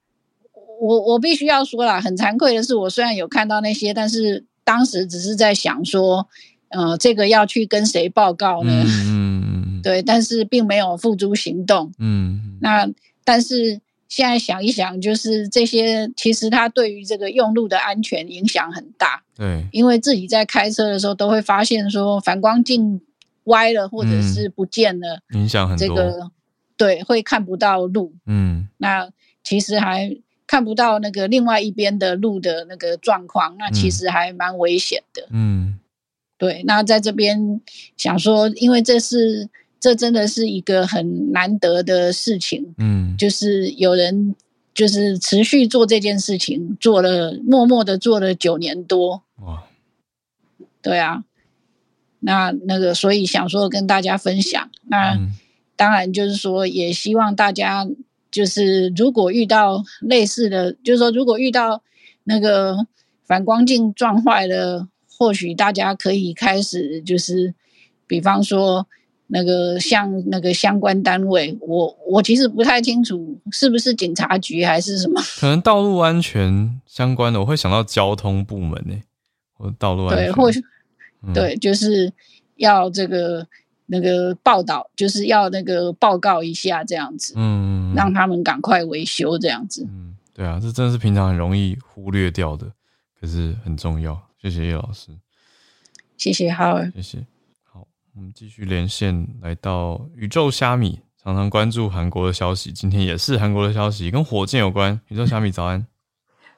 [0.81, 6.27] 我我必须要说了，很惭愧的是，我虽然有看到那些，但是当时只是在想说，
[6.71, 8.85] 呃，这个要去跟谁报告呢？
[9.07, 11.93] 嗯，对，但是并没有付诸行动。
[11.99, 12.89] 嗯，那
[13.27, 13.83] 但是。
[14.09, 19.25] 现在想一想，就是这些，其实它对于这个用路的安全影响很大。
[19.35, 23.01] 对，因为自己在开车的时候都会发现说反光镜
[23.47, 25.89] 歪了或者是不见了，影响很多。
[25.89, 26.31] 这个
[26.77, 28.15] 对，会看不到路。
[28.27, 29.11] 嗯，那
[29.43, 30.17] 其实还
[30.47, 35.27] 看不到那个另外一边的路的那个状况，那其实还蛮危险的。
[35.33, 35.81] 嗯，
[36.39, 36.63] 对。
[36.65, 37.61] 那在这边
[37.97, 39.49] 想说，因为这是。
[39.79, 44.35] 这真的是一个很难得的事情，嗯，就是有人
[44.75, 49.65] 就是持续做这件事情，做了默默的做了九年多，哇，
[50.81, 51.25] 对啊，
[52.21, 55.17] 那那个所以想说跟大家分享，那
[55.77, 57.87] 当然就是说也希望大家
[58.31, 61.83] 就是如果遇到类似的，就是说如果遇到
[62.25, 62.87] 那个
[63.25, 67.55] 反光镜撞坏了，或许大家可以开始就是
[68.07, 68.89] 比方说。
[69.29, 78.95] 那个像那个相关单位，我我其实不太清楚是不是警察局还是什么，可能道路安全相关的，我会想到交通部门呢，
[79.55, 80.63] 或道路安全，对，或许
[81.35, 82.13] 对，就是
[82.57, 83.47] 要这个
[83.87, 92.71] 那个报道，就是要那个报告一下这样子，嗯，让他们赶快维修这样子，嗯，对啊，这真的是平常很容易忽略掉的，
[93.21, 94.21] 可是很重要。
[94.41, 95.11] 谢谢叶老师，
[96.17, 97.27] 谢谢浩儿，谢谢。
[98.17, 102.73] 我们继续连线，来到宇宙虾米，常常关注韩国的消息。
[102.73, 104.99] 今天也是韩国的消息，跟火箭有关。
[105.09, 105.87] 宇宙虾米，早安！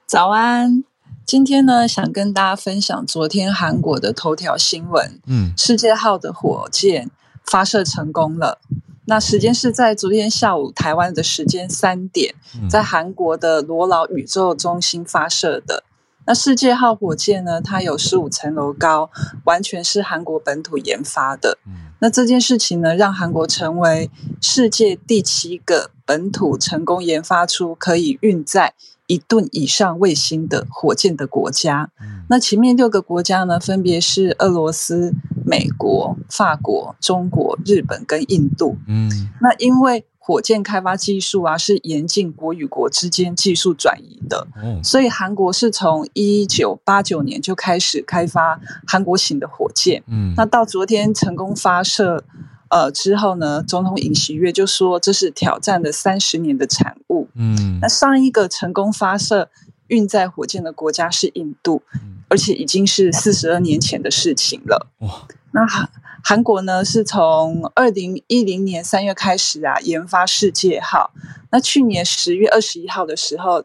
[0.06, 0.84] 早安！
[1.26, 5.20] 今天呢，想跟大家分享昨天韩国的头条新闻。
[5.26, 7.11] 嗯，世界号的火箭
[7.44, 8.61] 发射成功了。
[9.06, 12.36] 那时间是在昨天下午台湾的时间三点，
[12.70, 15.82] 在韩国的罗老宇宙中心发射的。
[16.29, 17.59] 那世界号火箭呢？
[17.62, 19.11] 它有十五层楼高，
[19.45, 21.57] 完全是韩国本土研发的。
[22.01, 24.11] 那这件事情呢，让韩国成为
[24.43, 28.74] 世界第七个本土成功研发出可以运载
[29.07, 31.91] 一吨以上卫星的火箭的国家。
[32.29, 35.14] 那前面六个国家呢，分别是俄罗斯、
[35.47, 38.76] 美国、法国、中国、日本跟印度。
[38.87, 40.05] 嗯，那因为。
[40.29, 44.47] 火箭开发技术啊，是严禁国与国之间技术转移的。
[44.62, 50.03] 嗯，所以韩国是从一九八九年就开始开发韩国型的火箭。
[50.07, 52.22] 嗯，那到昨天成功发射，
[52.68, 57.26] 呃之后呢，总统尹锡悦就说这是挑战了三十年的产物。
[57.35, 59.49] 嗯，那上一个成功发射
[59.87, 61.81] 运载火箭的国家是印度，
[62.29, 64.89] 而且已经是四十二年前的事情了。
[64.99, 65.89] 哇，那韩。
[66.23, 71.11] 韩国呢是从二零一零年三月开始啊研发世界号，
[71.51, 73.64] 那去年十月二十一号的时候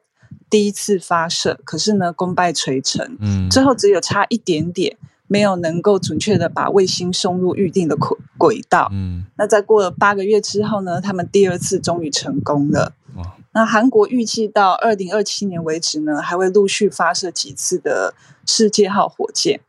[0.49, 4.95] 第一次发射，可是呢功败垂成，嗯，最后只有差一点点，
[5.27, 12.93] 没有能够准确的把卫星送入预定的轨轨道，嗯，那在过了八个月之后呢，他们第二次终于成功了，
[13.53, 18.13] 那韩国预计到二零二七年为止呢，还会陆续发射几次的
[18.45, 19.59] 世界号火箭。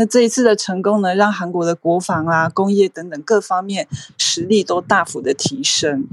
[0.00, 3.86] 那这一次的成功呢，让韩国的国防啊、工业等等各方面
[4.16, 6.06] 实力都大幅的提升。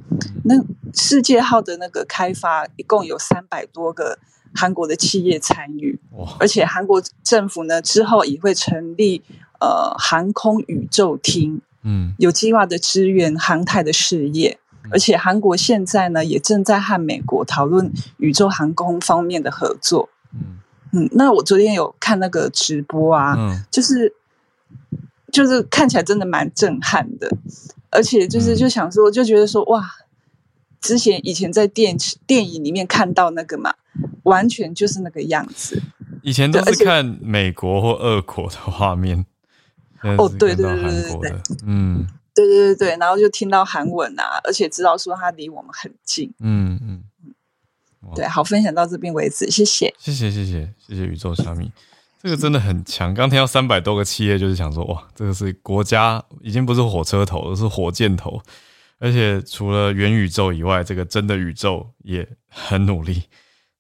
[0.43, 0.55] 那
[0.93, 4.19] 世界号的那个开发，一共有三百多个
[4.53, 5.97] 韩国的企业参与，
[6.37, 9.23] 而且韩国政府呢之后也会成立
[9.61, 14.59] 呃航空宇宙厅，嗯，有计划的支援航太的事业。
[14.91, 20.09] 而且韩国现在呢也正在和美国讨论宇宙航空方面的合作。
[20.33, 20.59] 嗯，
[21.11, 23.35] 那我昨天有看那个直播啊，
[23.71, 24.13] 就是
[25.31, 27.29] 就是看起来真的蛮震撼的，
[27.89, 29.83] 而且就是就想说，就觉得说哇，
[30.79, 33.73] 之前以前在电电影里面看到那个嘛，
[34.23, 35.81] 完全就是那个样子。
[36.23, 39.25] 以前都是看美国或俄国的画面，
[40.01, 47.03] 哦，对对对对对，嗯，对对对对，然后就听到韩文啊，而且知道说他离我们很近，嗯嗯。
[48.15, 51.71] 对，好，分享到这边为止，谢谢，谢谢，谢谢，谢谢宇宙小米，
[52.21, 53.13] 这个真的很强。
[53.13, 58.41] 刚听到三百多个企业，就是想说，哇，这个是国家已经不是火车头，而是火箭头，
[58.99, 63.23] 而且除了元宇宙以外，这个真的宇宙也很努力，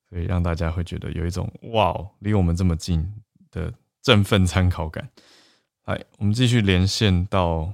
[0.09, 3.09] 所以让大家会觉得有一种哇，离我们这么近
[3.49, 5.09] 的振奋参考感。
[5.85, 7.73] 来，我们继续连线到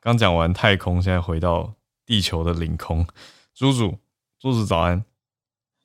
[0.00, 1.74] 刚讲完太空，现在回到
[2.06, 3.04] 地球的领空，
[3.52, 3.98] 猪猪，
[4.38, 5.04] 猪猪早安。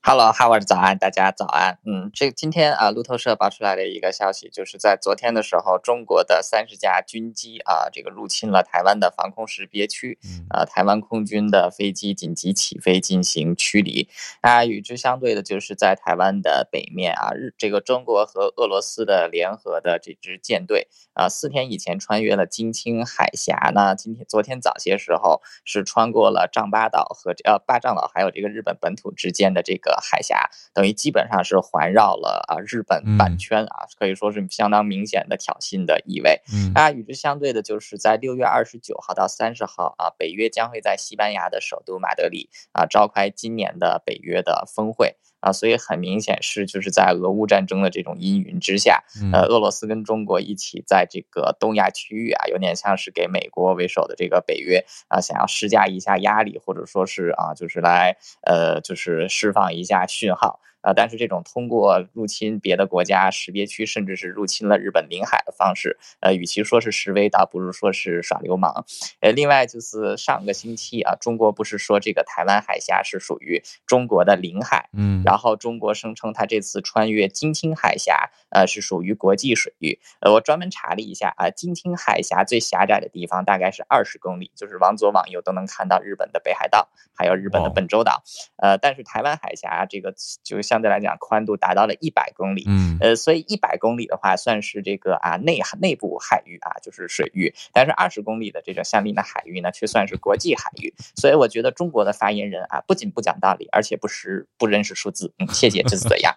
[0.05, 1.79] Hello，哈 d 早安，大家早安。
[1.85, 14.09] 嗯，这今天啊，路透社爆出来的一个消息，就是在昨天的时候，中国的三十架军机啊，这个入侵了台湾的防空识别区，啊，台湾空军的飞机紧急起飞进行驱离。
[14.41, 29.92] 啊，与之相对的，就是在台湾的北面啊，日这个中国和俄罗斯的联合的这支舰队啊，四天以前穿越了金青海峡，那今天昨天早些时候是穿过了丈八岛和呃八丈岛，还有这个日本本土之间的这个。
[30.01, 36.41] 海峡等于基本上是环绕了啊日本半圈啊，可以说是相当明显的挑衅的意味。
[36.75, 45.15] 啊，与之相对的就是在六月二十九号到三十号啊，北约将会在西班牙的首都马德里啊召开今年的北约的峰会。
[45.43, 60.61] 啊，所以很明显是就是在俄乌战争的这种阴云之下，呃，俄罗斯跟中国一起在这个东亚区域啊，有点像是给美国为首的这个北约啊，想要施加一下压力，或者说是啊，就是来呃，就是释放一下讯号。
[60.83, 68.85] 啊，但是这种通过入侵别的国家识别区，甚至是入侵了日本领海的方式，呃，与其说是示威，倒不如说是耍流氓。
[69.21, 79.97] 呃，另外就是上个星期啊，中国不是说这个台湾海峡是属于中国的领海，嗯，然后中国声称它这次穿越金青海峡，呃，是属于国际水域。
[80.19, 88.21] 呃，我专门查了一下啊，金青海峡最狭窄的地方大概是二十公里，就是往左往右都能看到日本的北海道，还有日本的本州岛。
[88.57, 90.13] 呃，但是台湾海峡这个
[90.43, 90.72] 就像。
[90.73, 97.53] 相对来讲，宽度达到了一百公里，嗯，呃，所以一百公里的话，算是这个啊内内部海域啊，就是水域。
[97.71, 100.91] 但是二十公里的这个相邻的海域呢，却算是国际海域。
[101.15, 105.31] 所以我觉得中国的发言人啊，不仅不讲道理，而且不识不认识数字。
[105.37, 106.33] 嗯，谢谢，这是怎样？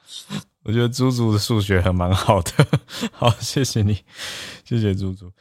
[0.64, 2.50] 我觉得猪猪的数学还蛮好的。
[3.10, 4.04] 好，谢谢你，
[4.66, 5.32] 谢谢猪猪。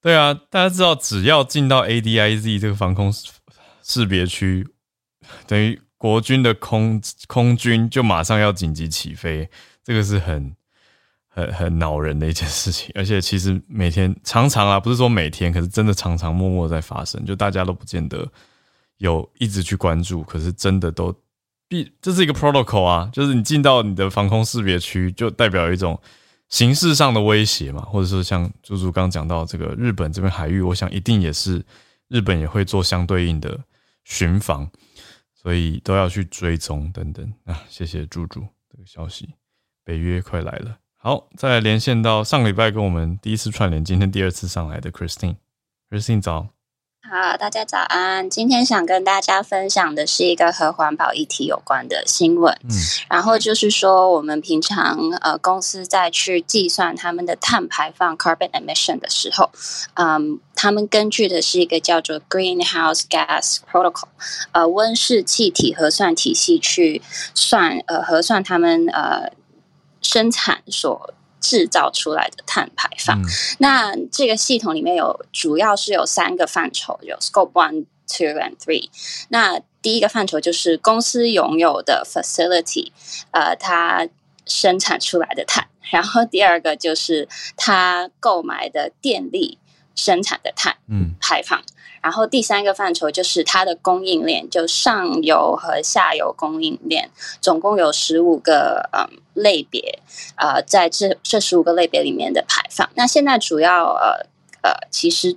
[0.00, 3.12] 对啊，大家知道，只要进到 ADIZ 这个防空
[3.82, 4.64] 识别区，
[5.48, 5.80] 等于。
[6.06, 9.50] 国军的空空军就马上要紧急起飞，
[9.82, 10.54] 这个是很
[11.26, 12.92] 很很恼人的一件事情。
[12.94, 17.24] 而且其实每天常常啊，不是说每天，可是真的常常默默在发生。
[17.26, 18.24] 就大家都不见得
[18.98, 21.12] 有一直去关注，可是真的都
[21.66, 26.00] 必这是一个 protocol 啊，就是你进到你的防空识别区，就代表一种
[26.48, 31.64] 形式上的威胁嘛，或者说像猪猪刚讲到这个日本这边海域，我想一定也是
[32.06, 33.58] 日本也会做相对应的
[34.04, 34.70] 巡防。
[35.46, 37.62] 所以都要去追踪等等啊！
[37.68, 39.32] 谢谢猪猪这个消息，
[39.84, 40.76] 北约快来了。
[40.96, 46.48] 好，再来连线到上个礼拜跟我们第一次串联，今天第二次上来的 Christine，Christine 早。
[47.08, 48.28] 好，大家早安。
[48.28, 52.52] 今天想跟大家分享的是一个和环保议题有关的新闻。
[52.64, 52.70] 嗯，
[53.08, 59.52] 然后就是说，我们平常呃公司在去计算他们的碳排放 （carbon emission） 的时候，
[59.94, 64.08] 嗯，他们根据的是一个叫做 Greenhouse Gas Protocol，
[64.50, 67.00] 呃，温室气体核算体系去
[67.36, 69.30] 算呃核算他们呃
[70.02, 71.14] 生产所。
[71.46, 73.22] 制造出来的碳排放，
[73.58, 78.88] 那这个系统里面有主要是有三个范畴，有 Scope One、Two and Three。
[79.28, 82.90] 那第一个范畴就是公司拥有的 facility，
[83.30, 84.08] 呃，它
[84.44, 89.58] 生产出来的碳；然后第二个就是它购买的电力
[89.94, 90.76] 生产的碳
[91.20, 91.62] 排放。
[92.06, 99.98] 然后第三个范畴就是它的供应链，就上游和下游供应链，总共有十五个嗯类别，
[100.36, 102.88] 呃，在这这十五个类别里面的排放。
[102.94, 104.24] 那现在主要呃
[104.62, 105.36] 呃，其实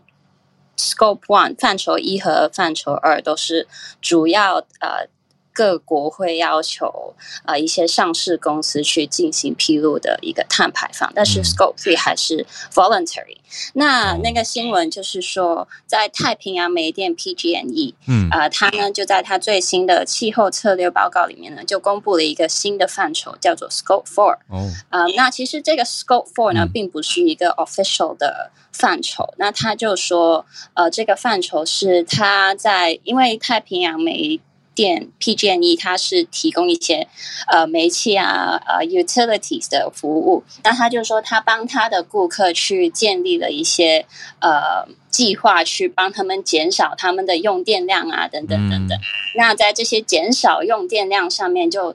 [0.78, 3.68] Scope One 范畴一和范畴二都是
[4.00, 5.10] 主要呃。
[5.54, 13.38] 各国会要求啊一些上市公司去进行披露的一个碳排放，但是 Scope Three 还是 voluntary。
[13.74, 24.38] 那那个新闻就是说，在太平洋煤电 PG&E，嗯啊，它呢就在它最新的气候策略报告里面呢，就公布了一个新的范畴，叫做 Scope Four。
[24.50, 29.34] 哦，啊，那其实这个 Scope Four 呢，并不是一个 official 的范畴。
[29.38, 30.46] 那他就说，
[30.76, 34.40] 呃，这个范畴是它在因为太平洋煤
[34.80, 37.06] 电 PG&E 它是提供一些
[37.48, 44.06] 呃煤气啊呃 utilities 的服务，那他就说他帮他的顾客去建立了一些
[44.40, 48.98] 呃计划，去帮他们减少他们的用电量啊等等等等。
[49.36, 51.94] 那在这些减少用电量上面，就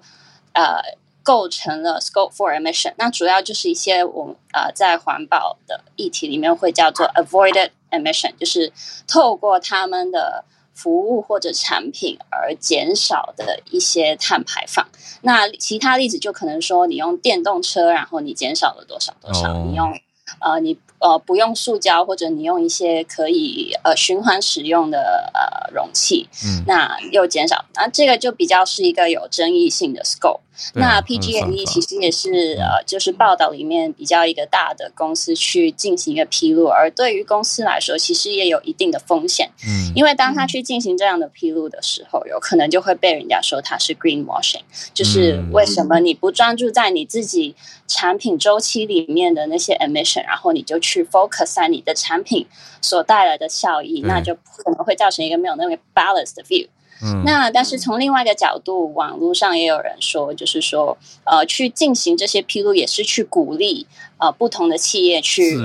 [0.53, 0.82] 呃
[1.22, 2.93] 构成了 Scope Four emission。
[2.99, 8.70] 那主要就是一些我呃在环保的议题里面会叫做 avoided emission，就是
[9.07, 10.45] 透过他们的。
[10.75, 14.87] 服务或者产品而减少的一些碳排放。
[15.22, 19.55] 那其他例子就可能说，你用电动车，然后你减少了多少多少？
[19.64, 19.99] 你用
[20.41, 30.41] 呃，你呃不用塑胶，或者你用一些可以呃循环使用的呃容器，嗯，那又减少，那这个就比较是一个有争议性的 scope。
[30.74, 39.50] 那 PG&E 其实也是呃，就是报道里面比较一个大的公司去进行一个披露，而对于公司来说，其实也有一定的风险。
[39.66, 47.55] 嗯，因为当他去进行这样的披露的时候，有可能就会被人家说他是 greenwashing，就是为什么你不专注在你自己
[47.86, 52.46] 产品周期里面的那些 emission，然后你就去 focus 在你的产品
[52.80, 56.68] 所带来的效益，那就可能会造成一个没有那个 balanced view。
[57.24, 63.86] 那但是从另外一个角度，网络上也有人说，就是说，呃，去进行这些披露，也是去鼓励
[64.18, 65.57] 呃不同的企业去。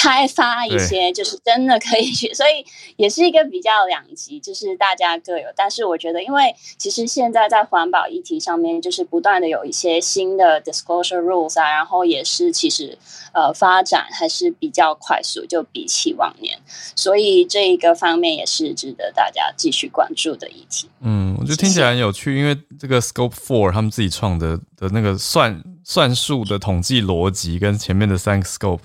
[0.00, 2.64] 开发一些就是真的可以去， 所以
[2.96, 5.48] 也是一个比较两极，就是大家各有。
[5.56, 12.96] 但是我觉得，因为其实现在在环保议题上面，就是不断的有一些新的 disclosure rules 啊，然后也是其实
[13.34, 16.56] 呃发展还是比较快速，就比起往年，
[16.94, 20.88] 所以这一个方面也是值得大家继续关注的议题。
[21.00, 28.78] 嗯，我觉得听起来很有趣，因为这个 Scope Four 他们自己创的的那个算算术的统计逻辑，跟前面的三个 Scope。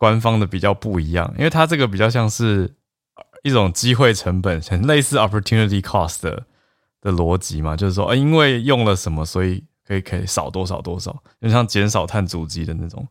[0.00, 2.74] 官方的比较不一样，因为它这个比较像是
[3.42, 6.46] 一种机会成本，很类似 opportunity cost 的
[7.02, 13.06] 的逻辑嘛，就是说，呃，因为用了什么，所以可以可以少多少多少，就像减少碳足迹的那种。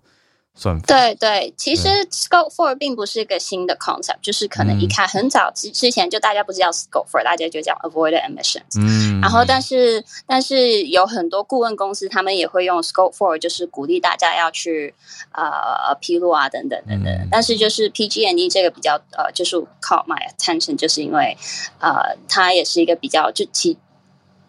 [0.86, 8.78] 对对，其实 Scope Four 并不是一个新的 concept，就是可能一看很早之之前就大家不是叫 Scope Four，大家就叫 Avoid Emissions。
[8.78, 14.94] 嗯，然后但是但是有很多顾问公司他们也会用 Scope Four，就是鼓励大家要去
[15.32, 17.28] 呃披露啊等等等等。
[17.32, 21.38] 但是就是 PG&E 这个比较呃，就是 caught my attention，就是因为
[21.80, 23.78] 呃它也是一个比较就其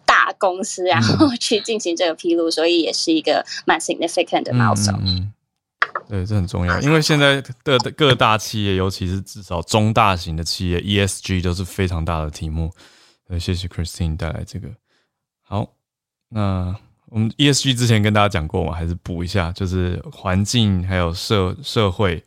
[0.05, 5.29] 大公司，然后去进行这个披露，所以也是一个蛮 significant 的 milestone。
[6.09, 12.71] 对，这很重要，因为现在的各大企业，尤其是至少中大型的企业，ESG 都是非常大的题目。
[13.29, 14.69] 呃，谢谢 Christine 带来这个。
[15.43, 15.69] 好，
[16.29, 16.75] 那
[17.07, 22.25] 我们 ESG 之前跟大家讲过嘛，还是补一下，就是环境、还有社社会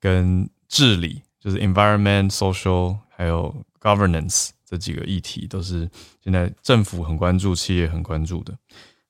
[0.00, 5.90] 跟治理，就是 environment、social 还有 governance 这几个议题，都是
[6.22, 8.56] 现在政府很关注、企业很关注的。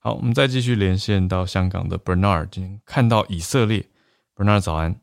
[0.07, 3.85] 好，我们再继续连线到香港的 Bernard，今天看到以色列
[4.37, 5.01] ，Bernard 早安。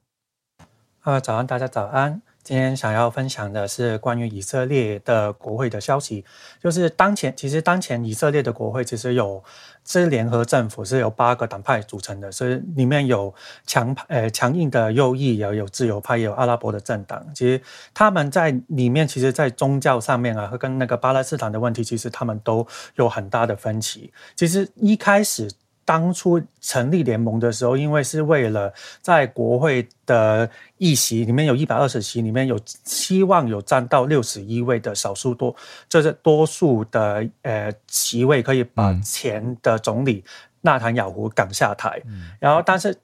[1.01, 2.22] 啊，早安，大家早安。
[2.43, 6.25] 今天想要分享的是关于以色列的国会的消息，
[6.61, 9.41] 就是当前其实当前以色列的国会其实有
[9.85, 13.33] 这联合政府，是由八个党派组成的，所以里面有
[13.65, 17.25] 强呃强硬的右翼，也有自由派，也有阿拉伯的政党。
[17.33, 17.61] 其实
[17.93, 24.11] 他们在里面，其实，在宗教上面啊，和跟那个巴勒斯坦的问题，其实他们都有很大的分歧。
[24.35, 25.49] 其实一开始。
[25.86, 35.55] 当初成立联盟的时候，因为是为了在国会的议席里面有一百二十席，里面有希望有占到六十一位的少数多，
[35.89, 40.23] 就是多数的呃席位，可以把前的总理
[40.61, 42.01] 纳坦雅胡赶下台。
[42.39, 42.97] 然后，但是。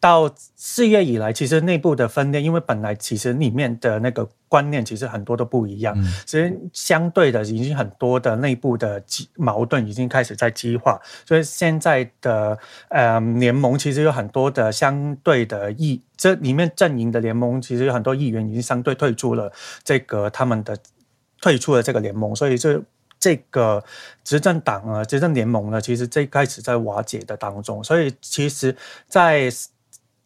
[0.00, 5.94] 到四月以来，其实内部的分裂，因为本来其实里面的那个观念其实很多都不一样，
[6.26, 9.02] 所以相对的已经很多的内部的
[9.36, 19.52] 矛盾已经开始在激化，所以现在的呃联盟其实有很多的相对的议，这里面阵营的联盟其实有很多议员已经相对退出了
[19.84, 20.78] 这个他们的
[21.42, 22.82] 退出了这个联盟，所以这。
[23.22, 23.84] 这个
[24.24, 28.74] 执政党啊，执政联盟呢，其实最开始在瓦解的当中，所以其实，
[29.08, 29.50] 在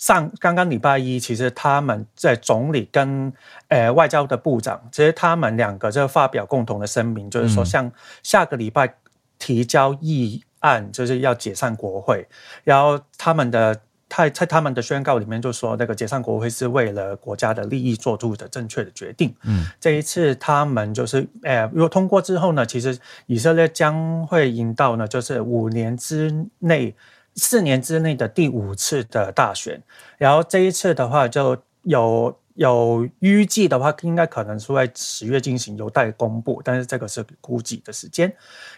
[0.04, 3.32] 上刚刚礼拜一，其实他们在总理跟
[3.68, 7.90] 呃外交的部长，其实他们两个就发表共同的声明，就是说，像
[8.22, 8.96] 下个礼拜
[9.38, 12.28] 提交议案，就是要解散国会，
[12.64, 13.80] 然后他们的。
[14.06, 19.34] 他在他们的宣告里面就说，那个解散国会是为了国家的利益做出的正确的决定。
[19.42, 22.96] 嗯，这一次他们就是，呃，如果通过之后呢，其实
[23.26, 26.94] 以色列将会引到呢，就是五年之内、
[27.36, 29.82] 四年之内的第五次的大选。
[30.18, 38.32] 然后这一次的话，就有有预计的话，应该可能是在十月进行，有待公布，但是这个是估计的时间。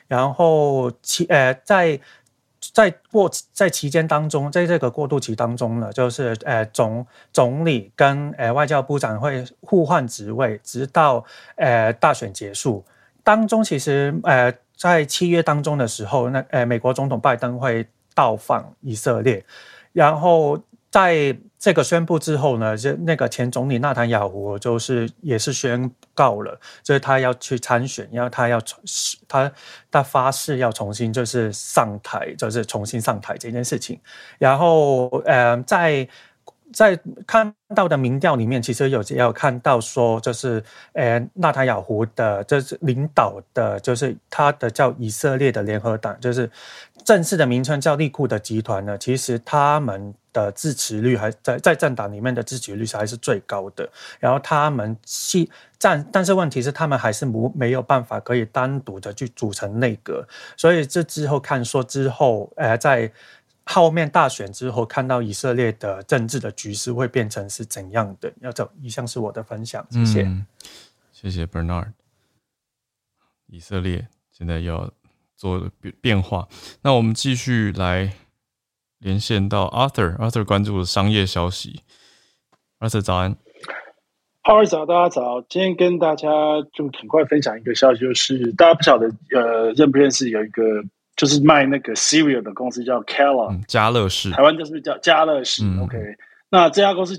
[0.07, 2.01] 然后其呃在。
[2.73, 11.25] 在过在期间当中，在这个过渡期当中呢，就是呃总总理跟呃外交部长会互换职位，直到
[11.57, 12.85] 呃大选结束。
[13.23, 17.87] 当中其实呃在七月当中的时候，那呃美国总统拜登会
[18.17, 19.45] 到访以色列，
[19.93, 20.61] 然后。
[20.89, 28.59] 在这个宣布之后呢，就那个前总理纳坦雅胡就是也是宣告了，就是他要去参选，然后他要
[29.29, 29.53] 他
[29.91, 34.01] 他发誓要重新就是上台，就是重新上台这件事情。
[34.39, 36.09] 然后嗯，在
[36.73, 40.63] 在看到的民调里面，其实有也有看到说，就是
[40.93, 46.51] 呃，纳塔雅胡的，就是领导的，就是他的叫以色列的联合党，就是
[47.05, 48.99] 正式的名称叫利库的集团呢。
[48.99, 53.89] 其实他们的支持率还在在政党里面的支持率还是最高的。
[54.19, 60.27] 然后他们系战，但是问题是他们还是没没有办法可以单独的去组成内阁。
[60.57, 63.13] 所以这之后看说之后，呃，在。
[63.69, 68.33] 后面大选之后，看到以色列的政治的局势会变成是怎样的？
[68.41, 70.25] 要走，以上是我的分享，谢谢。
[71.11, 71.93] 谢谢 Bernard。
[73.49, 74.93] 以色列现在要
[75.37, 76.47] 做变变化，
[76.83, 78.13] 那我们继续来
[78.99, 81.83] 连线到 Arthur，Arthur 关注的商业消息。
[82.79, 83.37] Arthur 早安
[84.43, 85.43] ，Hello 早，大家早。
[85.43, 86.29] 今天跟大家
[86.73, 90.63] 就很快分享一个消息，就是大家不晓得呃认不认识有一个。
[91.17, 95.65] 就是卖那个 cereal 的公司叫 Kellogg，家乐氏，台湾就是叫家乐氏。
[95.81, 95.97] OK，
[96.51, 97.17] 那这家公司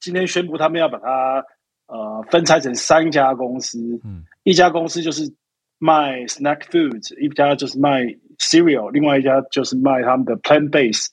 [0.00, 1.44] 今天宣布，他们要把它
[1.86, 3.78] 呃分拆成三家公司。
[4.04, 5.32] 嗯，一家公司就是
[5.78, 8.02] 卖 snack foods，一家就是卖
[8.38, 11.06] cereal，另外一家就是卖他们的 plant base，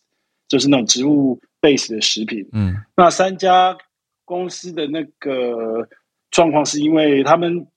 [0.48, 2.50] 就是那种植物 base 的食品。
[2.52, 3.78] 嗯，那三家
[4.26, 5.88] 公司的那个
[6.32, 7.68] 状况是因为他们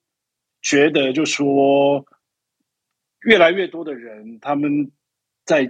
[0.63, 2.03] 觉得就说。
[3.27, 4.91] 越来越多的人，他们
[5.45, 5.69] 在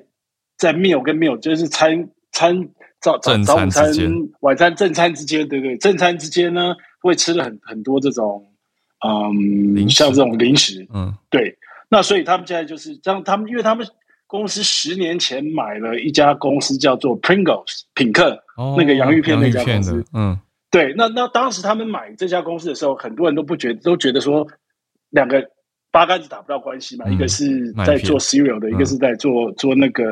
[0.59, 2.69] 在 meal 跟 meal 就是餐餐
[3.01, 3.91] 早早早午餐
[4.41, 5.77] 晚餐正餐之间，对不对？
[5.79, 8.47] 正餐之间呢，会吃了很很多这种
[9.03, 11.57] 嗯，像这种零食，嗯，对。
[11.89, 13.87] 那所以他们现在就是让，他们因为他们
[14.27, 18.43] 公司十年前买了一家公司叫做 Pringles 品客，
[18.77, 20.39] 那个洋芋片那家公司，嗯，
[20.71, 20.93] 对。
[20.95, 24.47] 那那当时他们买这家公司的时候，很多人都不觉都觉得说
[25.09, 25.51] 两个。
[25.97, 30.05] 八竿子打不到关系嘛，一个是在做 cereal 的，一个是在做做那个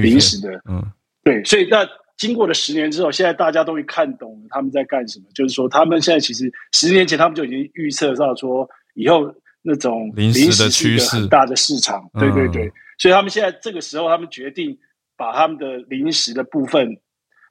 [0.00, 0.80] 零食的，嗯，
[1.24, 1.84] 对，所以那
[2.16, 9.28] 经过了十年之后，现在大家都会看懂了他们在干什么，就是说他们现在其实十年前他们就已经预测到说以后
[9.60, 11.16] 那种零食的趋势。
[11.16, 14.78] 很大的市场，对对对，所以他们现在这个时候他们决定
[15.16, 16.96] 把他们的零食的部分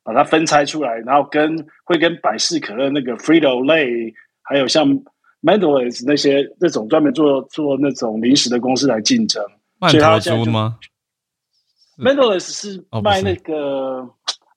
[0.06, 5.04] 把它分拆出来，然后跟会跟百事可乐那个 Frito Lay 还有像。
[5.46, 9.44] M e n d e l e s 那些那种专门做做那种零食的公司来竞争，
[9.82, 10.78] 所以他猪吗
[11.98, 12.84] m e n d e l e s 是。
[13.04, 13.98] 卖那个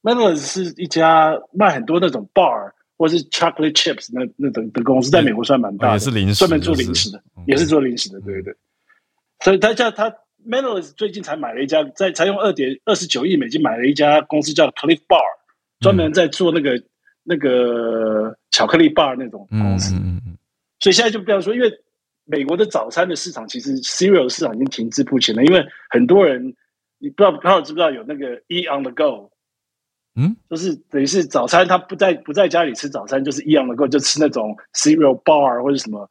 [0.03, 8.57] m e n d e l e s 是一家卖很多那种 bar 或是 chocolate chips 那那种的公司，在美国算蛮大的，也是零食，专门做零食的，也是做零食的，对对对。
[9.41, 10.05] 所以他叫他
[10.45, 15.20] m e n d e l e s 最近才买了一家，在才用二点二十九亿美金买了一家公司叫 Cliff Bar，
[15.80, 16.80] 专门在做那个
[17.24, 19.95] 那个巧克力 bar 那种公司。
[20.79, 21.72] 所以现在就不要说，因为
[22.24, 25.45] 美国的早餐的市场其实 cereal 市场已经停滞不前了。
[25.45, 26.55] 因为很多人，
[26.99, 29.31] 你不知道，不知道知不知道有那个 eat on the go，
[30.16, 36.11] 嗯，就是等于是早餐他不在不在家里吃早餐，就是 eat on the go，就吃那种 cereal bar 或者什么，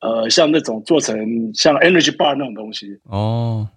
[0.00, 3.68] 呃，像那种做成像 energy bar 那种东西哦。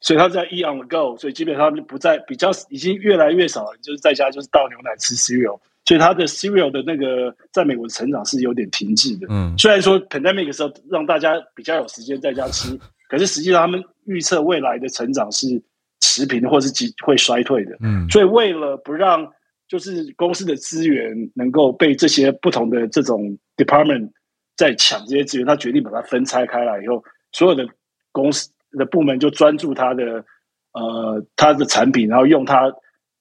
[0.00, 5.60] 所以他在 eat on the go，所以基本上就不在比较已经越来越少，就是在家就是倒牛奶吃 cereal。
[5.86, 9.26] 所以它的 cereal 的那个在美国的成长是有点停滞的。
[9.30, 12.78] 嗯，虽然说 pandemic 的时候让大家比较有时间在家吃，
[13.08, 15.60] 可是实际上他们预测未来的成长是
[16.00, 17.76] 持平或是极会衰退的。
[17.80, 19.26] 嗯，所以为了不让
[19.66, 24.10] 就是公司的资源能够被这些不同的这种 department
[24.56, 27.02] 在抢这些资源，他决定把它分拆开来以后，
[27.32, 27.66] 所有的
[28.12, 30.24] 公司的部门就专注它的
[30.72, 32.72] 呃它的产品，然后用它。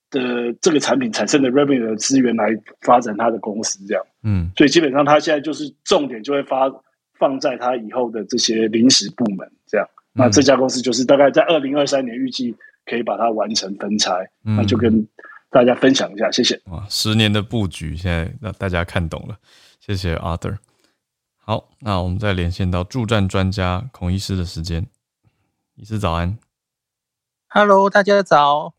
[0.10, 2.50] 的这个产品产生的 revenue 的资源来
[2.82, 6.72] 发展他的公司，这样，嗯，所以基本上他现在就是重点就会发
[7.18, 12.56] 放在他以后的这些临时部门，这样，那这家公司就是大概在二零二三年预计
[12.86, 15.08] 可以把它完成分拆，那就跟
[15.52, 16.60] 大家分享一下，谢谢。
[16.66, 19.38] 哇，十年的布局现在让大家看懂了，
[19.80, 20.58] 谢谢 Arthur。
[21.38, 24.88] 好，那我们再连线到助战专家孔医师的时间，
[25.76, 26.38] 医师早安
[27.48, 28.79] ，Hello，大家早。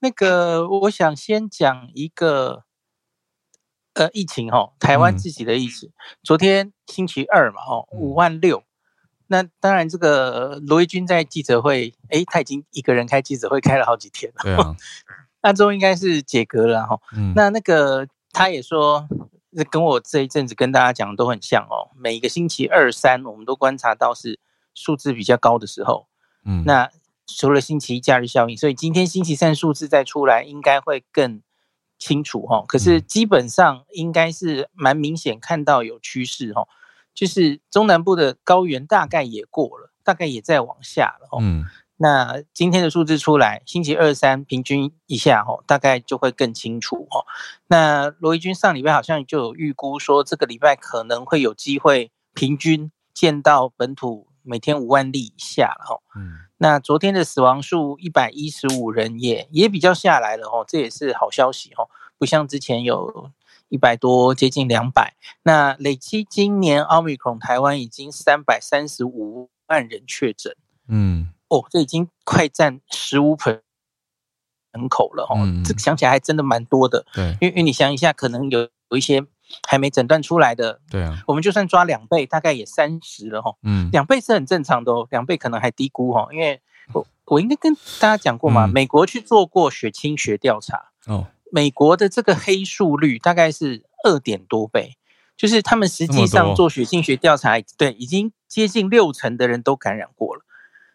[0.00, 2.64] 好，那个我想先讲一个，
[3.94, 5.90] 呃，疫情哈，台湾自己的疫情。
[6.22, 8.64] 昨天星期二嘛，哦，五万六。
[9.26, 14.42] 那当然，这个罗毅军在记者会，哎，他已经一个人开记者会开了好几天了。
[14.42, 14.74] 对啊，
[15.42, 16.98] 那周应该是解隔了哈。
[17.16, 17.32] 嗯。
[17.36, 19.06] 那那个他也说，
[19.70, 21.92] 跟我这一阵子跟大家讲都很像哦。
[21.94, 24.40] 每个星期二三，我们都观察到是
[24.74, 26.08] 数字比较高的时候。
[26.44, 26.64] 嗯。
[26.64, 26.90] 那。
[27.36, 31.42] 除了星期一假日效应，所以今天星期三数字再出来，应该会更
[31.98, 32.64] 清楚哈。
[32.66, 36.66] 可是基本上应该是蛮明显看到有趋势哈，
[37.14, 41.38] 就是中南部的高原大概也过了，大概也在往下了。
[41.40, 41.64] 嗯，
[41.96, 47.26] 那今天的数字出来，星期二三平均一下哦，大概就会更清楚哦。
[47.66, 56.02] 那罗伊军上礼拜好像就有预估说，这个礼拜可能会有机会平均见到本土每天五万例以下了哦。
[56.16, 61.88] 嗯，那昨天的死亡数一百一十五人也也比较下来了哦，这也是好消息哦，
[62.18, 63.30] 不像之前有
[63.68, 65.14] 一百多接近两百。
[65.42, 70.56] 那累积今年奥密克戎台湾已经三百三十五万人确诊，
[70.88, 71.30] 嗯。
[71.48, 73.36] 哦，这已经快占十五
[74.72, 75.34] 人口了哦，
[75.64, 77.04] 这想起来还真的蛮多的。
[77.12, 78.60] 对，因为因为你想一下，可能有
[78.90, 79.20] 有一些
[79.68, 80.80] 还没诊断出来的。
[80.90, 83.54] 对啊，我们就算抓两倍，大概也三十了哈。
[83.62, 86.60] 嗯，两倍是很正常的哦，两倍可能还低估哈，因为
[86.92, 94.96] 我我应该跟大家讲过嘛，美国去做过血清学调查哦，美国的这个黑数率大概是二点多倍，
[95.36, 100.42] 就是他们实际上做血清学调查，对，已经接近六成的人都感染过了。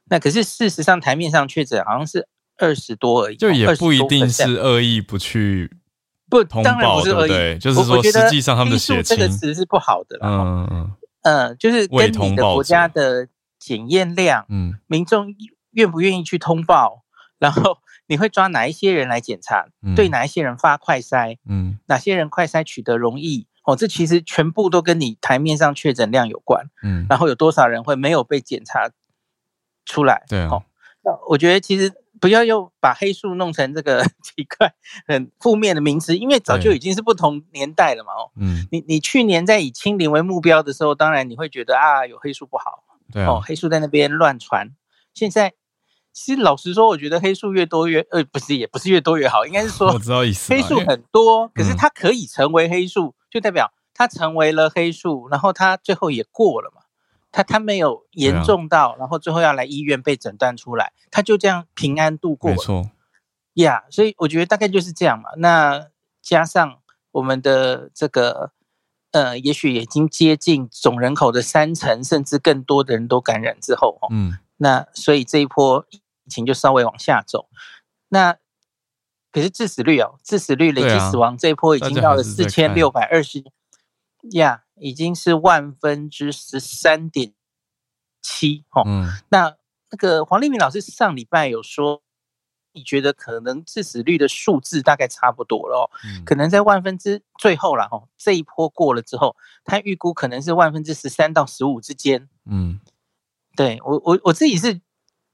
[0.07, 2.27] 那可是事实上，台面上确诊好像是
[2.57, 5.71] 二十多而已，就也不一定是恶意不去
[6.29, 7.57] 不通报，对不对？
[7.59, 10.91] 就是说，实际上他们的血清这个词是不好的，嗯嗯
[11.23, 13.27] 嗯，就是跟你的国家的
[13.59, 15.27] 检验量，嗯，民众
[15.71, 17.03] 愿不愿意去通报，
[17.39, 28.89] 然后你会抓哪一些人来检查，对哪一些人发快筛，嗯，哪些人快筛取得容易，哦，这其实全部都跟你台面上确诊量有关，嗯，然后有多少人会没有被检查。
[29.87, 30.63] 出来，对，好，
[31.03, 31.93] 那我觉得其实
[32.25, 34.73] 不要又把黑数弄成这个 奇怪、
[35.07, 44.71] 很负面的名词，因为早就已经是不同年代了嘛，哦，嗯，你你去年在以清零为目标的时候，当然你会觉得啊，有黑数不好，对，哦，黑数在那边乱传。
[45.13, 45.53] 现在
[46.11, 56.81] 其实老实说，我觉得黑数越多越，呃，不是，也不是越多越好，应该是说 我知道意思，黑数很多，可是它可以成为黑数，就代表它成为了黑数，然后它最后也过了嘛。
[57.35, 62.49] 他他没有严重到，然后最后要来医院被诊断出来，他就这样平安度过。
[62.49, 62.89] 没错，
[63.55, 65.31] 呀，所以我觉得大概就是这样嘛。
[65.35, 65.87] 那
[66.21, 66.79] 加上
[67.11, 68.53] 我们的这个，
[69.11, 77.49] 呃，也许已经接近总人口的三成，甚至更多的人都感染之后，嗯，那所以这一波疫情就稍微往下走。
[78.07, 78.37] 那
[79.33, 83.43] 可是致死率哦，致死率累计死亡这一波已经到了四千六百二十，
[84.31, 84.63] 呀。
[84.77, 87.31] 已经是万分之十三点
[88.21, 88.83] 七哦。
[88.85, 89.55] 嗯，那
[89.89, 92.01] 那个黄立明老师上礼拜有说，
[92.73, 95.89] 你觉得可能致死率的数字大概差不多了哦，
[96.25, 102.27] 可能在万分之最后了哦，这一波过了之后，他预估可能是万分之十三到十五之间。
[102.43, 102.81] 嗯，
[103.55, 104.81] 对我我我自己是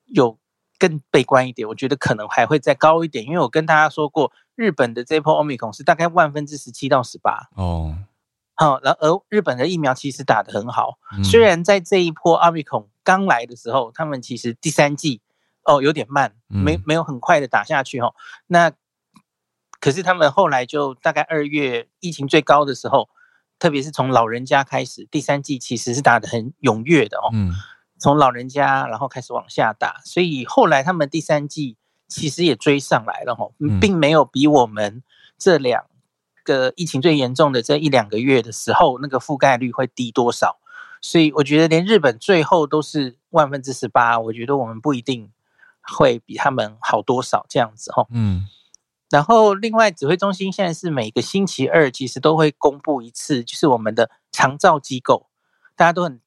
[0.06, 0.38] 有
[0.78, 7.98] 更悲观一点，我觉得可能还会再高一点，因为我跟大家说过，日本的这波欧米孔是大概万分之十七到十八哦。
[8.62, 15.20] 好，然而日本的疫苗其实打得很好，虽然在这一波阿米孔刚来的时候，他们其实第三季
[15.64, 18.14] 哦有点慢，没没有很快的打下去哦。
[18.46, 18.72] 那
[19.80, 23.10] 可是他们后来就大概二月疫情最高的时候，
[23.58, 27.32] 特别是从老人家开始，第三季其实是打得很踊跃的哦。
[27.34, 27.52] 嗯，
[27.98, 35.02] 从老人家然后开始往下打，所以后来他们第三季其实也追上来了哦，并没有比我们
[35.36, 35.86] 这两。
[36.44, 40.58] 个疫情最严重的这一两个月的时候，那个覆盖率会低多少？
[41.02, 45.32] 所以我觉得连日本最后都是万分之十八，我觉得我们不一定
[45.82, 48.06] 会比他们好多少这样子哦。
[48.12, 48.48] 嗯。
[49.10, 55.28] 然后另外指挥中心现在是每个星期二其实都会公布一次，就是我们的长照机构，
[55.76, 56.22] 大家都很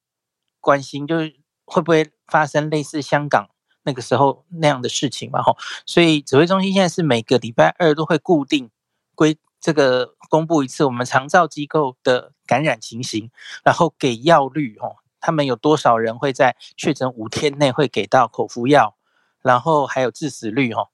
[0.61, 3.49] 关心，就是会不会发生类似香港
[3.85, 5.41] 那个时候那样的事情嘛？
[5.41, 5.57] 哈。
[5.87, 8.71] 所以指挥中心现在是每个礼拜二都会固定
[9.15, 9.39] 规。
[9.65, 13.31] 这个公布一次我们长照机构的感染情形，
[13.65, 18.99] 然后给药率哦，他们有多少人会在确诊五天内会给到口服药，
[19.41, 20.89] 然后还有致死率哦，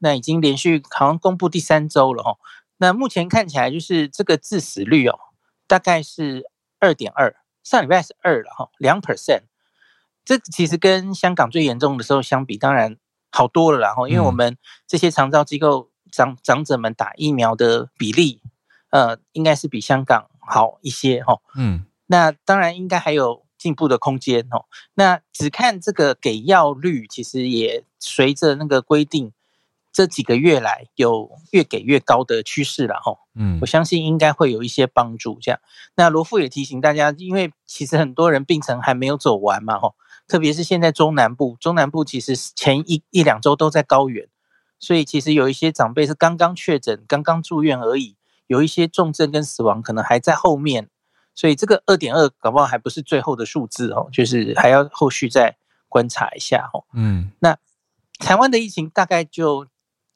[0.00, 2.36] 那已经连续好像公布第三周了哦，
[2.76, 5.18] 那目前看起来就是这个致死率哦，
[5.66, 6.44] 大概是
[6.78, 9.44] 二点二，上礼拜是二了哈，两 percent，
[10.26, 12.98] 这其实跟香港最严重的时候相比，当然
[13.32, 15.89] 好多了然后，因为我们这些长照机构。
[16.10, 18.40] 长长者们打疫苗的比例，
[18.90, 21.38] 呃，应该是比香港好一些哈。
[21.56, 24.66] 嗯，那当然应该还有进步的空间哦。
[24.94, 29.32] 那只看这个给药率，其实也随着那个规定，
[29.92, 33.18] 这几个月来有越给越高的趋势了哈。
[33.34, 35.38] 嗯，我相信应该会有一些帮助。
[35.40, 35.60] 这样，
[35.94, 39.92] 那罗富也提醒大家，因为其实很多人病程还没有走完嘛哈，
[40.26, 44.28] 特别是现在中南部，中南部其实前一一两周都在高原。
[44.80, 48.16] 所以其实有一些长辈是刚刚确诊、刚刚住院而已，
[48.46, 50.88] 有一些重症跟死亡可能还在后面，
[51.34, 55.56] 所以这个二点二搞不好还不是最后的数字哦，就是还要后续再
[55.88, 56.84] 观察一下哦。
[56.94, 57.56] 嗯，那
[58.18, 59.66] 台湾的疫情大概就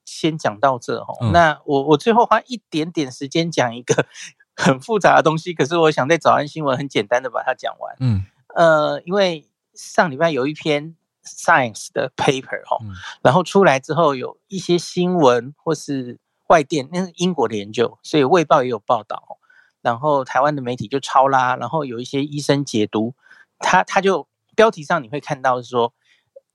[0.04, 1.30] 先讲到这哦。
[1.32, 4.06] 那我我最后花一点点时间讲一个
[4.56, 7.96] 很复杂的东西，可是我想在早安新闻很简单的把它讲完。
[8.00, 12.78] 嗯，呃，因为上礼拜有一篇 Science 的 paper 哈，
[13.22, 16.18] 然后出来之后有一些新闻或是
[16.48, 19.38] 外电，那是英国的研究，所以《卫报》也有报道。
[19.80, 23.14] 然后台湾的媒体就抄啦，然后有一些医生解读，
[23.58, 25.92] 他他就标题上你会看到是说，